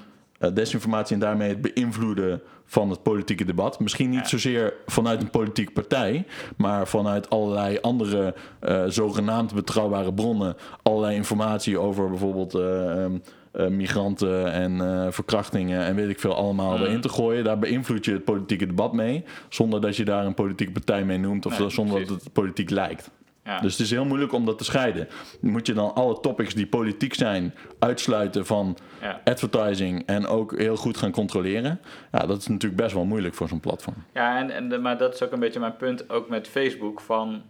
desinformatie 0.52 1.14
en 1.14 1.20
daarmee 1.20 1.48
het 1.48 1.61
beïnvloeden 1.74 2.40
van 2.66 2.90
het 2.90 3.02
politieke 3.02 3.44
debat. 3.44 3.80
Misschien 3.80 4.11
niet 4.11 4.26
zozeer 4.28 4.74
vanuit 4.87 5.22
een 5.22 5.30
politieke 5.30 5.72
partij, 5.72 6.26
maar 6.57 6.87
vanuit 6.88 7.30
allerlei 7.30 7.78
andere 7.80 8.35
eh, 8.61 8.85
zogenaamd 8.87 9.54
betrouwbare 9.54 10.14
bronnen. 10.14 10.57
Allerlei 10.83 11.14
informatie 11.16 11.78
over 11.78 12.09
bijvoorbeeld 12.09 12.54
eh, 12.54 13.04
ehm, 13.04 13.12
eh, 13.52 13.66
migranten 13.66 14.52
en 14.52 14.80
eh, 14.80 15.07
verkrachtingen 15.11 15.85
en 15.85 15.94
weet 15.94 16.09
ik 16.09 16.20
veel 16.20 16.35
allemaal 16.35 16.76
Mm. 16.76 16.83
erin 16.85 17.00
te 17.00 17.09
gooien. 17.09 17.44
Daar 17.44 17.59
beïnvloed 17.59 18.04
je 18.04 18.12
het 18.12 18.24
politieke 18.24 18.66
debat 18.66 18.92
mee, 18.92 19.24
zonder 19.48 19.80
dat 19.80 19.96
je 19.96 20.04
daar 20.04 20.26
een 20.26 20.35
politieke 20.35 20.72
partij 20.72 21.04
mee 21.04 21.18
noemt 21.18 21.46
of 21.46 21.59
Nee, 21.59 21.70
zonder 21.70 21.94
precies. 21.94 22.12
dat 22.14 22.24
het 22.24 22.33
politiek 22.33 22.70
lijkt. 22.70 23.11
Ja. 23.44 23.61
Dus 23.61 23.72
het 23.72 23.80
is 23.80 23.90
heel 23.90 24.04
moeilijk 24.04 24.33
om 24.33 24.44
dat 24.46 24.59
te 24.59 24.64
scheiden. 24.64 25.09
Moet 25.40 25.66
je 25.66 25.72
dan 25.72 25.94
alle 25.94 26.20
topics 26.20 26.54
die 26.54 26.66
politiek 26.66 27.14
zijn 27.14 27.54
uitsluiten 27.78 28.46
van 28.46 28.76
Ja. 29.00 29.20
advertising 29.24 30.02
en 30.07 30.26
ook 30.26 30.59
heel 30.59 30.76
goed 30.76 30.96
gaan 30.96 31.11
controleren? 31.11 31.80
Ja, 32.12 32.26
dat 32.26 32.38
is 32.40 32.46
natuurlijk 32.46 32.83
best 32.83 32.94
wel 32.94 33.04
moeilijk 33.04 33.35
voor 33.35 33.48
zo'n 33.48 33.61
platform. 33.61 33.96
Ja, 34.14 34.38
en, 34.38 34.50
en, 34.72 34.83
maar 34.83 34.98
dat 34.98 35.14
is 35.14 35.22
ook 35.22 35.33
een 35.33 35.40
beetje 35.40 35.61
mijn 35.61 35.76
punt, 35.76 36.11
ook 36.11 36.28
met 36.28 36.48
Facebook. 36.48 37.00
Van, 37.00 37.42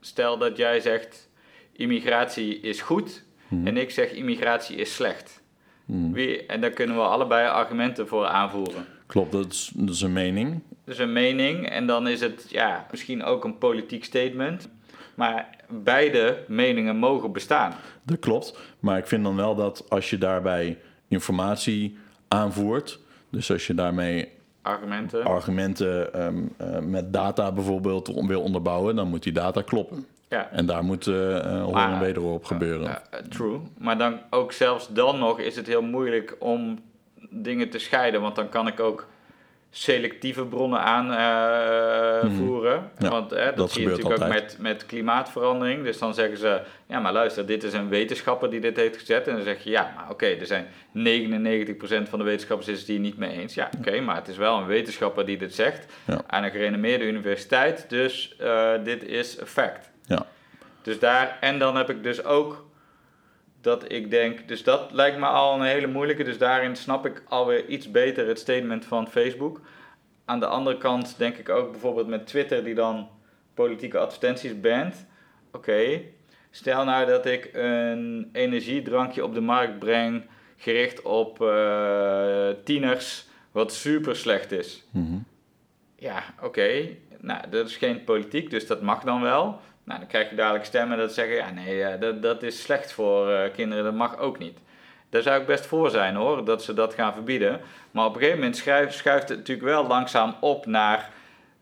stel 0.00 0.38
dat 0.38 0.56
jij 0.56 0.80
zegt, 0.80 1.28
immigratie 1.72 2.60
is 2.60 2.80
goed 2.80 3.24
en 3.64 3.76
ik 3.76 3.90
zeg, 3.90 4.10
immigratie 4.10 4.76
is 4.76 4.94
slecht. 4.94 5.42
Wie, 5.86 6.46
en 6.46 6.60
daar 6.60 6.70
kunnen 6.70 6.96
we 6.96 7.02
allebei 7.02 7.48
argumenten 7.48 8.08
voor 8.08 8.26
aanvoeren. 8.26 8.86
Klopt, 9.06 9.32
dat 9.32 9.52
is, 9.52 9.70
dat 9.74 9.94
is 9.94 10.00
een 10.00 10.12
mening. 10.12 10.62
Dus 10.84 10.98
een 10.98 11.12
mening 11.12 11.68
en 11.68 11.86
dan 11.86 12.08
is 12.08 12.20
het 12.20 12.46
ja, 12.48 12.86
misschien 12.90 13.24
ook 13.24 13.44
een 13.44 13.58
politiek 13.58 14.04
statement. 14.04 14.68
Maar 15.14 15.48
beide 15.68 16.44
meningen 16.48 16.96
mogen 16.96 17.32
bestaan. 17.32 17.74
Dat 18.02 18.18
klopt. 18.18 18.58
Maar 18.80 18.98
ik 18.98 19.06
vind 19.06 19.24
dan 19.24 19.36
wel 19.36 19.54
dat 19.54 19.90
als 19.90 20.10
je 20.10 20.18
daarbij 20.18 20.78
informatie 21.08 21.98
aanvoert, 22.28 22.98
dus 23.30 23.50
als 23.50 23.66
je 23.66 23.74
daarmee 23.74 24.28
Argumenten. 24.62 25.24
argumenten 25.24 26.14
ehm, 26.14 26.42
eh, 26.56 26.78
met 26.78 27.12
data 27.12 27.52
bijvoorbeeld 27.52 28.26
wil 28.26 28.42
onderbouwen, 28.42 28.96
dan 28.96 29.08
moet 29.08 29.22
die 29.22 29.32
data 29.32 29.62
kloppen. 29.62 30.06
Ja. 30.28 30.50
En 30.50 30.66
daar 30.66 30.84
moet 30.84 31.06
eh 31.06 31.36
eh, 31.36 31.62
hoor 31.62 31.76
en 31.76 32.00
wederhoor 32.00 32.34
op 32.34 32.44
gebeuren. 32.44 32.88
Eh, 32.88 33.20
true. 33.28 33.60
Maar 33.78 33.98
dan 33.98 34.18
ook 34.30 34.52
zelfs 34.52 34.88
dan 34.92 35.18
nog 35.18 35.40
is 35.40 35.56
het 35.56 35.66
heel 35.66 35.82
moeilijk 35.82 36.36
om 36.38 36.82
dingen 37.30 37.70
te 37.70 37.78
scheiden. 37.78 38.20
Want 38.20 38.36
dan 38.36 38.48
kan 38.48 38.66
ik 38.66 38.80
ook 38.80 39.06
selectieve 39.76 40.44
bronnen 40.44 40.80
aanvoeren. 40.80 42.90
Mhm. 42.94 43.04
Ja, 43.04 43.10
want 43.10 43.30
dat, 43.30 43.56
dat 43.56 43.72
zie 43.72 43.82
je 43.82 43.88
gebeurt 43.88 44.08
natuurlijk 44.08 44.34
ook 44.34 44.40
met, 44.40 44.56
met 44.60 44.86
klimaatverandering. 44.86 45.84
Dus 45.84 45.98
dan 45.98 46.14
zeggen 46.14 46.38
ze, 46.38 46.60
ja 46.86 47.00
maar 47.00 47.12
luister, 47.12 47.46
dit 47.46 47.62
is 47.62 47.72
een 47.72 47.88
wetenschapper 47.88 48.50
die 48.50 48.60
dit 48.60 48.76
heeft 48.76 48.96
gezet. 48.96 49.28
En 49.28 49.34
dan 49.34 49.44
zeg 49.44 49.64
je, 49.64 49.70
ja 49.70 49.92
maar 49.96 50.10
oké, 50.10 50.26
er 50.26 50.46
zijn 50.46 50.66
99% 50.66 52.08
van 52.08 52.18
de 52.18 52.24
wetenschappers 52.24 52.68
is 52.68 52.78
het 52.78 52.88
hier 52.88 52.98
niet 52.98 53.16
mee 53.16 53.30
eens. 53.30 53.54
Ja 53.54 53.70
oké, 53.78 54.00
maar 54.00 54.16
het 54.16 54.28
is 54.28 54.36
wel 54.36 54.58
een 54.58 54.66
wetenschapper 54.66 55.26
die 55.26 55.36
dit 55.36 55.54
zegt. 55.54 55.92
Ja. 56.06 56.20
Aan 56.26 56.44
een 56.44 56.50
gerenommeerde 56.50 57.04
universiteit. 57.04 57.84
Dus 57.88 58.36
eh, 58.38 58.70
dit 58.84 59.04
is 59.04 59.40
een 59.40 59.46
fact. 59.46 59.90
Ja. 60.06 60.26
Dus 60.82 60.98
daar, 60.98 61.38
en 61.40 61.58
dan 61.58 61.76
heb 61.76 61.90
ik 61.90 62.02
dus 62.02 62.24
ook 62.24 62.64
dat 63.64 63.92
ik 63.92 64.10
denk, 64.10 64.48
dus 64.48 64.62
dat 64.62 64.92
lijkt 64.92 65.18
me 65.18 65.26
al 65.26 65.54
een 65.54 65.66
hele 65.66 65.86
moeilijke. 65.86 66.24
Dus 66.24 66.38
daarin 66.38 66.76
snap 66.76 67.06
ik 67.06 67.22
alweer 67.28 67.66
iets 67.66 67.90
beter 67.90 68.26
het 68.26 68.38
statement 68.38 68.84
van 68.84 69.08
Facebook. 69.08 69.60
Aan 70.24 70.40
de 70.40 70.46
andere 70.46 70.78
kant 70.78 71.18
denk 71.18 71.36
ik 71.36 71.48
ook 71.48 71.70
bijvoorbeeld 71.70 72.06
met 72.06 72.26
Twitter, 72.26 72.64
die 72.64 72.74
dan 72.74 73.08
politieke 73.54 73.98
advertenties 73.98 74.60
bant. 74.60 75.06
Oké, 75.52 76.00
stel 76.50 76.84
nou 76.84 77.06
dat 77.06 77.26
ik 77.26 77.50
een 77.52 78.28
energiedrankje 78.32 79.24
op 79.24 79.34
de 79.34 79.40
markt 79.40 79.78
breng, 79.78 80.24
gericht 80.56 81.02
op 81.02 81.42
eh, 81.42 82.48
tieners, 82.64 83.26
wat 83.52 83.72
super 83.72 84.16
slecht 84.16 84.52
is. 84.52 84.84
Mhm. 84.90 85.16
Ja, 85.96 86.22
oké. 86.42 86.88
Nou, 87.20 87.48
dat 87.50 87.68
is 87.68 87.76
geen 87.76 88.04
politiek, 88.04 88.50
dus 88.50 88.66
dat 88.66 88.82
mag 88.82 89.02
dan 89.02 89.20
wel. 89.20 89.60
Nou, 89.84 89.98
dan 89.98 90.08
krijg 90.08 90.30
je 90.30 90.36
dadelijk 90.36 90.64
stemmen 90.64 90.98
dat 90.98 91.14
zeggen, 91.14 91.36
ja 91.36 91.50
nee, 91.50 91.82
eh, 91.82 92.00
dat, 92.00 92.22
dat 92.22 92.42
is 92.42 92.62
slecht 92.62 92.92
voor 92.92 93.30
eh, 93.30 93.52
kinderen, 93.52 93.84
dat 93.84 93.94
mag 93.94 94.18
ook 94.18 94.38
niet. 94.38 94.58
Daar 95.08 95.22
zou 95.22 95.40
ik 95.40 95.46
best 95.46 95.66
voor 95.66 95.90
zijn 95.90 96.14
hoor, 96.14 96.44
dat 96.44 96.62
ze 96.62 96.74
dat 96.74 96.94
gaan 96.94 97.12
verbieden. 97.12 97.60
Maar 97.90 98.06
op 98.06 98.14
een 98.14 98.20
gegeven 98.20 98.38
moment 98.38 98.56
schuift, 98.56 99.28
het 99.28 99.38
natuurlijk 99.38 99.66
wel 99.66 99.86
langzaam 99.86 100.34
op 100.40 100.66
naar 100.66 101.10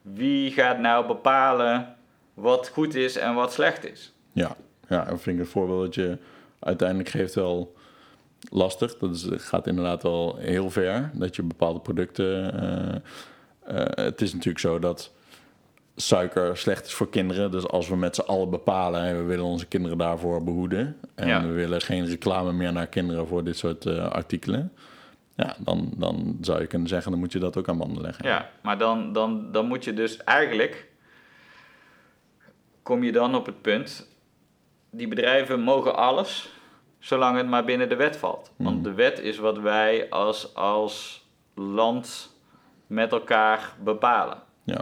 wie 0.02 0.52
gaat 0.52 0.78
nou 0.78 1.06
bepalen 1.06 1.96
wat 2.34 2.68
goed 2.68 2.94
is 2.94 3.16
en 3.16 3.34
wat 3.34 3.52
slecht 3.52 3.84
is. 3.92 4.12
Ja, 4.32 4.56
ja, 4.88 5.06
en 5.06 5.20
vind 5.20 5.36
ik 5.38 5.44
een 5.44 5.50
voorbeeld 5.50 5.84
dat 5.84 5.94
je 5.94 6.18
uiteindelijk 6.58 7.08
geeft 7.08 7.34
wel 7.34 7.74
lastig. 8.50 8.98
Dat 8.98 9.26
gaat 9.36 9.66
inderdaad 9.66 10.02
wel 10.02 10.36
heel 10.36 10.70
ver. 10.70 11.10
Dat 11.14 11.36
je 11.36 11.42
bepaalde 11.42 11.80
producten. 11.80 12.52
eh, 13.64 14.04
het 14.04 14.20
is 14.20 14.32
natuurlijk 14.32 14.58
zo 14.58 14.78
dat 14.78 15.12
suiker 15.96 16.56
slecht 16.56 16.86
is 16.86 16.94
voor 16.94 17.08
kinderen. 17.08 17.50
Dus 17.50 17.66
als 17.68 17.88
we 17.88 17.96
met 17.96 18.14
z'n 18.14 18.20
allen 18.20 18.50
bepalen 18.50 19.02
en 19.02 19.16
we 19.16 19.22
willen 19.22 19.44
onze 19.44 19.66
kinderen 19.66 19.98
daarvoor 19.98 20.44
behoeden. 20.44 20.98
En 21.14 21.28
Ja. 21.28 21.42
we 21.42 21.52
willen 21.52 21.80
geen 21.80 22.06
reclame 22.06 22.52
meer 22.52 22.72
naar 22.72 22.86
kinderen 22.86 23.26
voor 23.26 23.44
dit 23.44 23.56
soort 23.56 23.86
eh, 23.86 24.08
artikelen. 24.08 24.72
Ja, 25.36 25.56
dan, 25.58 25.92
dan 25.96 26.38
zou 26.40 26.60
je 26.60 26.66
kunnen 26.66 26.88
zeggen, 26.88 27.10
dan 27.10 27.20
moet 27.20 27.32
je 27.32 27.38
dat 27.38 27.56
ook 27.56 27.68
aan 27.68 27.78
banden 27.78 28.02
leggen. 28.02 28.28
Ja, 28.28 28.50
maar 28.62 28.78
dan, 28.78 29.12
dan, 29.12 29.52
dan 29.52 29.66
moet 29.66 29.84
je 29.84 29.94
dus 29.94 30.16
eigenlijk, 30.24 30.86
kom 32.82 33.02
je 33.02 33.12
dan 33.12 33.34
op 33.34 33.46
het 33.46 33.62
punt, 33.62 34.08
die 34.90 35.08
bedrijven 35.08 35.60
mogen 35.60 35.96
alles, 35.96 36.52
zolang 36.98 37.36
het 37.36 37.48
maar 37.48 37.64
binnen 37.64 37.88
de 37.88 37.96
wet 37.96 38.16
valt. 38.16 38.50
Want 38.56 38.84
de 38.84 38.92
wet 38.92 39.18
is 39.18 39.38
wat 39.38 39.58
wij 39.58 40.10
als, 40.10 40.54
als 40.54 41.26
land 41.54 42.36
met 42.86 43.12
elkaar 43.12 43.74
bepalen. 43.84 44.38
Ja. 44.64 44.80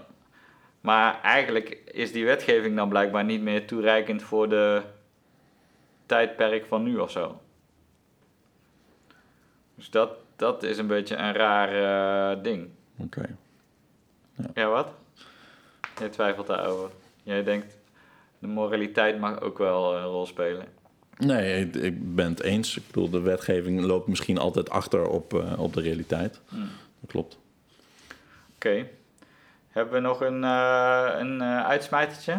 Maar 0.81 1.21
eigenlijk 1.23 1.69
is 1.85 2.13
die 2.13 2.25
wetgeving 2.25 2.77
dan 2.77 2.89
blijkbaar 2.89 3.25
niet 3.25 3.43
meer 3.43 3.67
toereikend 3.67 4.23
voor 4.23 4.49
de 4.49 4.83
tijdperk 6.07 6.67
van 6.67 6.83
nu 6.83 6.99
of 6.99 7.11
zo. 7.11 7.41
Dus 9.75 9.91
dat, 9.91 10.11
dat 10.37 10.63
is 10.63 10.79
een 10.79 10.87
beetje 10.87 11.17
een 11.17 11.33
raar 11.33 11.69
eh, 12.33 12.43
ding. 12.43 12.69
Oké. 12.97 13.37
Ja, 14.55 14.69
wat? 14.69 14.93
Jij 15.99 16.09
twijfelt 16.09 16.47
daarover. 16.47 16.91
Jij 17.23 17.43
denkt, 17.43 17.77
de 18.39 18.47
moraliteit 18.47 19.19
mag 19.19 19.41
ook 19.41 19.59
wel 19.59 19.97
een 19.97 20.05
rol 20.05 20.27
spelen. 20.27 20.65
Nee, 21.19 21.67
ik, 21.67 21.75
ik 21.75 22.15
ben 22.15 22.29
het 22.29 22.43
eens. 22.43 22.77
Ik 22.77 22.87
bedoel, 22.87 23.11
de 23.11 23.21
wetgeving 23.21 23.81
loopt 23.81 24.09
misschien 24.09 24.39
altijd 24.39 24.71
achter 24.71 25.09
op, 25.09 25.35
eh, 25.35 25.61
op 25.61 25.73
de 25.73 25.81
realiteit. 25.81 26.41
Dat 27.01 27.11
klopt. 27.11 27.39
Oké. 28.55 28.87
Hebben 29.71 29.95
we 29.95 30.01
nog 30.01 30.21
een, 30.21 30.45
eh 30.45 31.09
een 31.19 31.41
eh, 31.41 31.67
uitsmijtertje? 31.67 32.39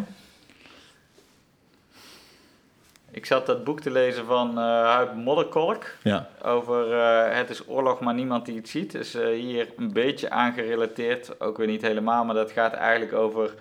Ik 3.10 3.26
zat 3.26 3.46
dat 3.46 3.64
boek 3.64 3.80
te 3.80 3.90
lezen 3.90 4.24
van 4.24 4.58
eh 4.58 4.64
Huib 4.64 5.14
Modderkolk. 5.14 5.84
Ja, 6.02 6.28
Over 6.42 6.96
het 7.36 7.50
is 7.50 7.68
oorlog, 7.68 8.00
maar 8.00 8.14
niemand 8.14 8.46
die 8.46 8.56
het 8.56 8.68
ziet. 8.68 8.94
Is 8.94 9.14
eh, 9.14 9.26
hier 9.26 9.68
een 9.76 9.92
beetje 9.92 10.30
aangerelateerd. 10.30 11.40
Ook 11.40 11.56
weer 11.56 11.66
niet 11.66 11.82
helemaal, 11.82 12.24
maar 12.24 12.34
dat 12.34 12.50
gaat 12.50 12.72
eigenlijk 12.72 13.12
over 13.12 13.54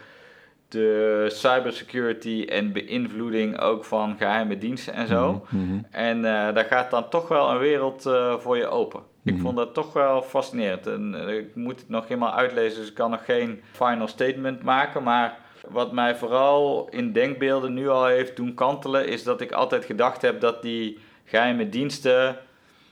de 0.68 1.26
cybersecurity 1.28 2.46
en 2.50 2.72
beïnvloeding 2.72 3.60
ook 3.60 3.86
van 3.86 4.18
geheime 4.18 4.58
diensten 4.58 4.94
en 4.94 5.08
zo. 5.08 5.46
Mhm. 5.50 5.80
En 5.92 6.18
eh, 6.18 6.54
daar 6.54 6.66
gaat 6.66 6.92
dan 6.92 7.10
toch 7.10 7.28
wel 7.28 7.50
een 7.50 7.58
wereld 7.60 8.02
voor 8.40 8.58
je 8.58 8.68
open. 8.68 9.11
Ik 9.24 9.34
Mhm. 9.34 9.42
vond 9.42 9.58
dat 9.58 9.74
toch 9.74 9.94
wel 9.94 10.22
fascinerend. 10.22 10.88
En, 10.88 11.28
eh, 11.28 11.38
ik 11.38 11.56
moet 11.56 11.80
het 11.80 11.90
nog 11.90 12.08
helemaal 12.08 12.34
uitlezen, 12.34 12.80
dus 12.80 12.90
ik 12.90 12.94
kan 12.96 13.12
nog 13.12 13.26
geen 13.26 13.62
final 13.72 14.08
statement 14.08 14.64
maken. 14.64 15.04
Maar 15.04 15.38
wat 15.70 15.92
mij 15.92 16.16
vooral 16.16 16.88
in 16.90 17.12
denkbeelden 17.12 17.74
nu 17.74 17.90
al 17.90 18.06
heeft 18.06 18.36
doen 18.36 18.54
kantelen, 18.54 19.08
is 19.08 19.24
dat 19.24 19.42
ik 19.42 19.52
altijd 19.52 19.86
gedacht 19.86 20.22
heb 20.22 20.40
dat 20.42 20.62
die 20.62 21.00
geheime 21.26 21.70
diensten, 21.70 22.38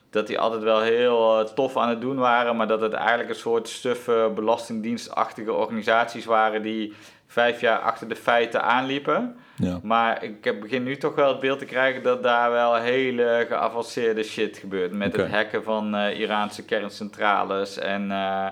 dat 0.10 0.28
die 0.28 0.40
altijd 0.40 0.64
wel 0.64 0.82
heel 0.82 1.40
eh, 1.40 1.46
tof 1.46 1.78
aan 1.78 1.90
het 1.90 2.02
doen 2.02 2.18
waren, 2.18 2.56
maar 2.56 2.68
dat 2.68 2.82
het 2.82 2.94
eigenlijk 2.94 3.30
een 3.30 3.36
soort 3.36 3.68
stuffe 3.68 4.32
belastingdienstachtige 4.36 5.54
organisaties 5.54 6.26
waren 6.26 6.62
die 6.62 6.94
vijf 7.32 7.62
jaar 7.62 7.80
achter 7.80 8.08
de 8.08 8.16
feiten 8.16 8.64
aanliepen. 8.64 9.36
ja. 9.56 9.80
Maar 9.84 10.24
ik 10.24 10.60
begin 10.60 10.84
nu 10.84 10.98
toch 10.98 11.16
wel 11.16 11.28
het 11.28 11.40
beeld 11.40 11.60
te 11.60 11.66
krijgen 11.66 12.04
dat 12.04 12.24
daar 12.24 12.52
wel 12.52 12.76
hele 12.76 13.46
geavanceerde 13.48 14.24
shit 14.24 14.58
gebeurt. 14.58 14.92
Met 14.92 15.16
het 15.16 15.30
hacken 15.32 15.64
van 15.64 15.96
eh, 15.96 16.20
Iraanse 16.20 16.66
kerncentrales 16.66 17.78
en 17.78 18.12
eh, 18.12 18.48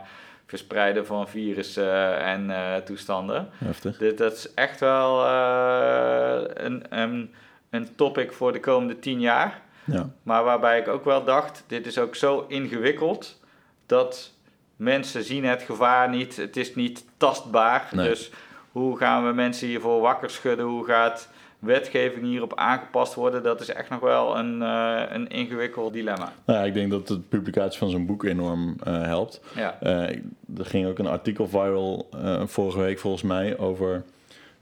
verspreiden 0.46 1.06
van 1.06 1.28
virussen 1.28 2.20
en 2.20 2.50
eh, 2.50 2.76
toestanden. 2.76 3.50
Heftig. 3.58 3.98
Dit, 3.98 4.18
dat 4.18 4.34
is 4.34 4.54
echt 4.54 4.80
wel 4.80 5.28
een, 6.54 6.84
een, 6.90 7.34
een 7.70 7.96
topic 7.96 8.32
voor 8.32 8.54
de 8.54 8.60
komende 8.60 9.00
tien 9.00 9.20
jaar. 9.20 9.62
Ja. 9.84 10.10
Maar 10.24 10.44
waarbij 10.44 10.80
ik 10.80 10.88
ook 10.88 11.06
wel 11.06 11.24
dacht, 11.24 11.64
dit 11.68 11.86
is 11.86 11.98
ook 11.98 12.16
zo 12.16 12.46
ingewikkeld 12.48 13.40
dat 13.86 14.32
mensen 14.76 15.24
zien 15.24 15.46
het 15.46 15.62
gevaar 15.62 16.10
niet. 16.10 16.36
Het 16.36 16.58
is 16.58 16.76
niet 16.76 17.06
tastbaar. 17.18 17.88
Nee. 17.92 18.10
Dus 18.10 18.32
hoe 18.72 18.98
gaan 18.98 19.28
we 19.28 19.34
mensen 19.34 19.68
hiervoor 19.68 20.02
wakker 20.02 20.30
schudden? 20.30 20.66
Hoe 20.66 20.86
gaat 20.86 21.30
wetgeving 21.60 22.26
hierop 22.26 22.56
aangepast 22.56 23.14
worden? 23.14 23.44
Dat 23.44 23.62
is 23.62 23.70
echt 23.74 23.90
nog 23.90 24.00
wel 24.00 24.38
een, 24.38 24.62
eh, 24.62 25.02
een 25.10 25.28
ingewikkeld 25.28 25.94
dilemma. 25.94 26.32
Nou 26.46 26.60
ja, 26.60 26.66
ik 26.66 26.74
denk 26.74 26.92
dat 26.92 27.08
de 27.08 27.20
publicatie 27.20 27.80
van 27.80 27.90
zo'n 27.90 28.06
boek 28.06 28.24
enorm 28.24 28.76
eh, 28.84 29.02
helpt. 29.02 29.42
Ja, 29.56 29.78
Eh, 29.80 30.02
er 30.58 30.66
ging 30.66 30.88
ook 30.88 31.00
een 31.00 31.08
artikel 31.08 31.48
viral 31.48 32.10
vorige 32.46 32.80
week 32.80 33.00
volgens 33.00 33.24
mij 33.24 33.58
over 33.58 34.04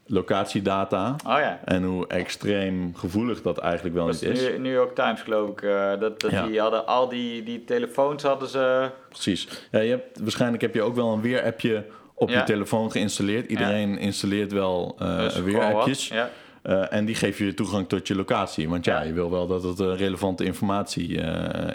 locatiedata. 0.08 1.16
oh 1.28 1.38
ja. 1.40 1.60
En 1.66 1.84
hoe 1.84 2.08
extreem 2.08 2.96
gevoelig 2.96 3.42
dat 3.42 3.58
eigenlijk 3.58 3.96
wel 3.96 4.06
Dat 4.06 4.22
niet 4.22 4.32
is. 4.32 4.42
New, 4.42 4.58
New 4.58 4.74
York 4.74 4.96
Times 4.96 5.22
geloof 5.22 5.50
ik. 5.50 5.62
dat 6.00 6.20
dat 6.22 6.32
Ja. 6.32 6.46
die 6.46 6.60
hadden 6.60 6.88
al 6.88 7.10
die, 7.10 7.44
die 7.44 7.64
telefoons 7.64 8.24
hadden 8.24 8.48
ze. 8.48 8.90
Precies. 9.10 9.68
Ja, 9.72 9.80
je 9.80 9.90
hebt, 9.90 10.20
waarschijnlijk 10.20 10.62
heb 10.62 10.74
je 10.74 10.82
ook 10.82 10.96
wel 10.96 11.14
een 11.14 11.22
weerappje 11.22 11.84
op 12.16 12.30
je 12.30 12.44
telefoon 12.44 12.92
geïnstalleerd. 12.92 13.50
Iedereen 13.50 13.98
installeert 13.98 14.52
wel 14.52 14.96
dus 14.98 15.40
wat. 15.52 16.04
Ja. 16.04 16.30
Eh, 16.62 16.94
en 16.94 17.06
die 17.06 17.16
geven 17.16 17.46
je 17.46 17.54
toegang 17.54 17.88
tot 17.90 18.08
je 18.08 18.16
locatie. 18.16 18.70
Want 18.70 18.86
ja, 18.86 18.96
Ja. 19.00 19.02
je 19.08 19.14
wil 19.14 19.32
wel 19.32 19.48
dat 19.48 19.64
het 19.64 19.80
eh, 19.80 19.96
relevante 19.98 20.44
informatie 20.44 21.08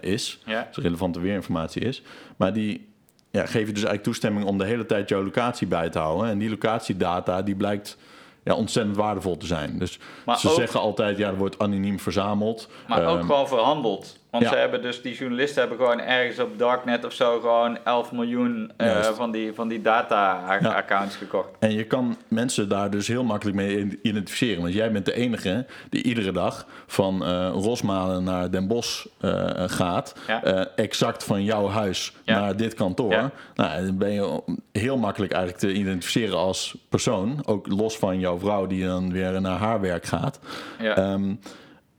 is. 0.01 0.41
Ja. 0.45 0.69
Dus 0.75 0.85
relevante 0.85 1.21
weerinformatie 1.21 1.83
is. 1.83 2.03
Maar 2.37 2.53
die 2.53 2.89
ja, 3.31 3.41
geven 3.41 3.59
je 3.59 3.65
dus 3.65 3.73
eigenlijk 3.75 4.03
toestemming 4.03 4.45
om 4.47 4.59
de 4.59 4.65
hele 4.65 4.87
tijd 4.87 5.09
jouw 5.09 5.23
locatie 5.23 5.67
bij 5.67 5.89
te 5.91 5.99
houden. 5.99 6.31
En 6.31 6.39
die 6.39 6.51
locatiedata 6.51 7.43
die 7.43 7.55
blijkt 7.55 7.97
ja, 8.45 8.55
ontzettend 8.55 8.97
waardevol 8.97 9.37
te 9.37 9.47
zijn. 9.47 9.79
Dus 9.79 9.99
Maar 10.27 10.39
ze 10.39 10.49
ook- 10.49 10.55
zeggen 10.55 10.81
altijd, 10.81 11.19
ja, 11.19 11.29
er 11.29 11.37
wordt 11.37 11.59
anoniem 11.59 11.99
verzameld. 12.01 12.69
Maar 12.89 13.07
ook 13.07 13.19
Ehm, 13.19 13.27
gewoon 13.27 13.49
verhandeld. 13.49 14.19
Want 14.31 14.45
ja. 14.45 14.51
ze 14.51 14.57
hebben 14.57 14.83
dus, 14.83 15.03
die 15.03 15.15
journalisten 15.15 15.61
hebben 15.61 15.79
gewoon 15.79 16.01
ergens 16.01 16.39
op 16.39 16.59
Darknet 16.59 17.05
of 17.05 17.13
zo 17.13 17.41
gewoon 17.41 17.79
11 17.85 18.13
miljoen 18.13 18.73
eh, 18.77 19.01
van 19.03 19.31
die, 19.31 19.53
van 19.53 19.69
die 19.69 19.83
data-accounts 19.83 21.17
gekocht. 21.17 21.49
En 21.59 21.73
je 21.73 21.85
kan 21.85 22.17
mensen 22.29 22.69
daar 22.69 22.91
dus 22.91 23.09
heel 23.09 23.25
makkelijk 23.25 23.57
mee 23.57 23.99
identificeren. 24.03 24.63
Want 24.63 24.75
jij 24.75 24.93
bent 24.93 25.05
de 25.05 25.13
enige 25.13 25.67
die 25.89 26.03
iedere 26.03 26.33
dag 26.33 26.67
van 26.87 27.25
eh, 27.25 27.51
Rosmalen 27.53 28.25
naar 28.25 28.51
Den 28.51 28.67
Bosch 28.67 29.07
eh, 29.21 29.51
gaat. 29.67 30.15
Ja. 30.27 30.67
Exact 30.75 31.25
van 31.25 31.45
jouw 31.45 31.69
huis 31.69 32.13
naar 32.25 32.57
dit 32.57 32.75
kantoor. 32.75 33.31
Nou, 33.55 33.85
dan 33.85 33.99
ben 33.99 34.13
je 34.13 34.43
heel 34.73 34.99
makkelijk 34.99 35.33
eigenlijk 35.33 35.63
te 35.63 35.73
identificeren 35.73 36.39
als 36.39 36.77
persoon. 36.89 37.43
Ook 37.47 37.67
los 37.67 37.99
van 37.99 38.19
jouw 38.19 38.39
vrouw 38.39 38.67
die 38.67 38.85
dan 38.85 39.13
weer 39.13 39.41
naar 39.41 39.59
haar 39.59 39.81
werk 39.81 40.05
gaat. 40.05 40.41
Ja. 40.79 40.97
Ehm, 40.97 41.35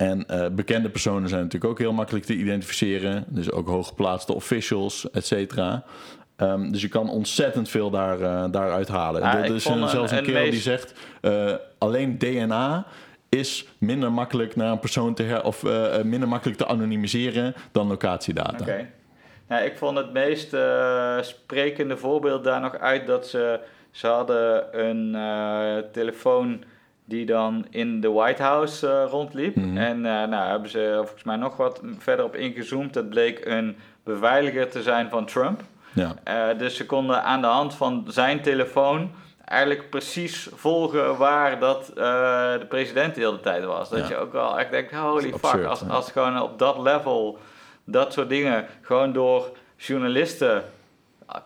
en 0.02 0.28
eh, 0.28 0.46
bekende 0.52 0.90
personen 0.90 1.30
zijn 1.30 1.42
natuurlijk 1.42 1.72
ook 1.72 1.80
heel 1.80 1.94
makkelijk 1.94 2.26
te 2.26 2.34
identificeren. 2.34 3.26
Dus 3.28 3.52
ook 3.52 3.68
hooggeplaatste 3.68 4.34
officials, 4.34 5.10
et 5.12 5.26
cetera. 5.26 5.84
Ehm, 6.36 6.72
dus 6.72 6.82
je 6.82 6.88
kan 6.88 7.10
ontzettend 7.10 7.70
veel 7.70 7.90
daar, 7.90 8.22
eh, 8.22 8.46
daaruit 8.52 8.88
halen. 8.88 9.22
Er 9.22 9.56
is 9.56 9.66
een, 9.66 9.90
zelfs 9.90 10.12
een, 10.12 10.18
een 10.18 10.24
kerel 10.24 10.50
die 10.50 10.60
zegt... 10.60 10.94
eh, 11.22 11.54
alleen 11.78 12.18
DNA 12.18 12.86
is 13.30 13.68
minder 13.78 14.12
makkelijk 14.12 14.56
naar 14.56 14.72
een 14.72 14.80
persoon 14.80 15.14
te 15.14 15.24
her... 15.24 15.44
of 15.44 15.64
minder 16.04 16.28
makkelijk 16.28 16.58
te 16.58 16.66
anonimiseren 16.66 17.54
dan 17.72 17.88
locatiedata. 17.88 18.58
Oké. 18.62 18.90
Nou, 19.48 19.64
ik 19.64 19.78
vond 19.78 19.98
het 19.98 20.14
meest 20.14 20.56
sprekende 21.22 21.98
voorbeeld 21.98 22.44
daar 22.44 22.62
nog 22.62 22.78
uit 22.78 23.08
dat 23.08 23.28
ze, 23.28 23.60
ze 23.92 24.08
hadden 24.08 24.80
een 24.86 25.18
telefoon 25.92 26.64
die 27.12 27.26
dan 27.26 27.66
in 27.70 28.02
de 28.02 28.10
White 28.12 28.42
House 28.42 28.88
eh, 28.88 29.10
rondliep. 29.10 29.56
Mhm. 29.56 29.78
En 29.78 30.06
eh, 30.06 30.28
nou 30.28 30.50
hebben 30.50 30.70
ze 30.70 30.94
volgens 30.96 31.24
mij 31.24 31.36
nog 31.36 31.58
wat 31.58 31.82
verder 31.98 32.26
op 32.26 32.36
ingezoomd. 32.36 32.96
Het 32.96 33.10
bleek 33.10 33.46
een 33.46 33.78
beveiliger 34.04 34.70
te 34.70 34.82
zijn 34.82 35.10
van 35.10 35.26
Trump. 35.26 35.62
Ja. 35.94 36.16
Eh, 36.24 36.58
dus 36.58 36.76
ze 36.76 36.86
konden 36.86 37.24
aan 37.24 37.42
de 37.42 37.48
hand 37.48 37.74
van 37.74 38.06
zijn 38.08 38.42
telefoon 38.42 39.12
eigenlijk 39.46 39.90
precies 39.90 40.50
volgen 40.54 41.18
waar 41.18 41.60
dat 41.60 41.86
de 41.96 42.66
president 42.70 43.16
de 43.16 43.22
hele 43.22 43.40
tijd 43.40 43.64
was. 43.66 43.90
Dat 43.90 44.00
Ja. 44.00 44.08
je 44.08 44.18
ook 44.18 44.32
wel 44.34 44.60
echt 44.60 44.72
denkt, 44.72 44.92
holy 44.94 45.32
Dat 45.32 45.40
fuck, 45.40 45.44
absurd, 45.50 45.66
als, 45.68 45.80
ja. 45.80 45.88
als 45.88 46.12
gewoon 46.12 46.42
op 46.42 46.60
dat 46.60 46.78
level 46.80 47.38
dat 47.84 48.14
soort 48.14 48.30
dingen 48.30 48.66
gewoon 48.82 49.14
door 49.14 49.52
journalisten 49.78 50.64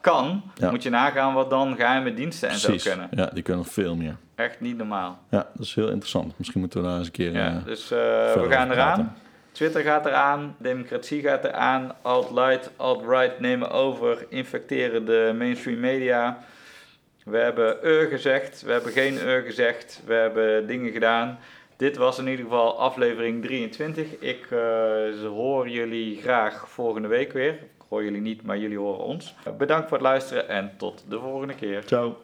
kan, 0.02 0.44
Ja. 0.56 0.72
moet 0.72 0.84
je 0.84 0.90
nagaan 0.90 1.34
wat 1.34 1.50
dan 1.50 1.76
geheime 1.76 2.14
diensten 2.14 2.50
en 2.50 2.60
Precies. 2.60 2.84
zo 2.84 2.90
kunnen. 2.90 3.10
Ja, 3.12 3.30
die 3.34 3.44
kunnen 3.44 3.64
nog 3.64 3.74
veel 3.74 3.96
meer. 3.96 4.16
Echt 4.36 4.60
niet 4.62 4.78
normaal. 4.78 5.20
Ja, 5.30 5.48
dat 5.54 5.66
is 5.66 5.76
heel 5.76 5.90
interessant. 5.90 6.34
Misschien 6.38 6.60
moeten 6.60 6.82
we 6.82 6.88
daar 6.88 6.98
eens 6.98 7.06
een 7.06 7.12
keer... 7.14 7.34
Ja, 7.34 7.48
eh, 7.48 7.66
dus 7.66 7.92
eh, 7.92 7.98
we 8.34 8.46
gaan 8.50 8.72
eraan. 8.72 9.16
Twitter 9.52 9.82
gaat 9.82 10.06
eraan, 10.06 10.56
democratie 10.58 11.22
gaat 11.22 11.44
eraan, 11.44 11.96
alt-right, 12.02 12.70
alt-right 12.76 13.40
nemen 13.40 13.72
over, 13.72 14.26
infecteren 14.30 15.06
de 15.06 15.34
mainstream 15.38 15.80
media. 15.80 16.38
We 17.26 17.38
hebben 17.38 17.78
ur 17.84 18.08
gezegd, 18.08 18.62
we 18.62 18.72
hebben 18.72 18.92
geen 18.92 19.18
ur 19.28 19.42
gezegd, 19.42 20.02
we 20.06 20.14
hebben 20.14 20.68
dingen 20.68 20.92
gedaan. 20.92 21.40
Dit 21.78 21.98
was 21.98 22.18
in 22.18 22.28
ieder 22.28 22.46
geval 22.46 22.80
aflevering 22.80 23.44
23. 23.44 24.20
Ik 24.20 24.48
eh, 24.52 24.58
hoor 25.28 25.70
jullie 25.70 26.22
graag 26.22 26.70
volgende 26.70 27.08
week 27.08 27.32
weer. 27.34 27.60
Jullie 28.04 28.22
niet, 28.22 28.44
maar 28.44 28.58
jullie 28.58 28.78
horen 28.78 29.04
ons. 29.04 29.36
Bedankt 29.58 29.88
voor 29.90 29.98
het 29.98 30.08
luisteren 30.08 30.50
en 30.50 30.72
tot 30.78 31.04
de 31.10 31.20
volgende 31.20 31.56
keer. 31.56 31.84
Ciao. 31.86 32.18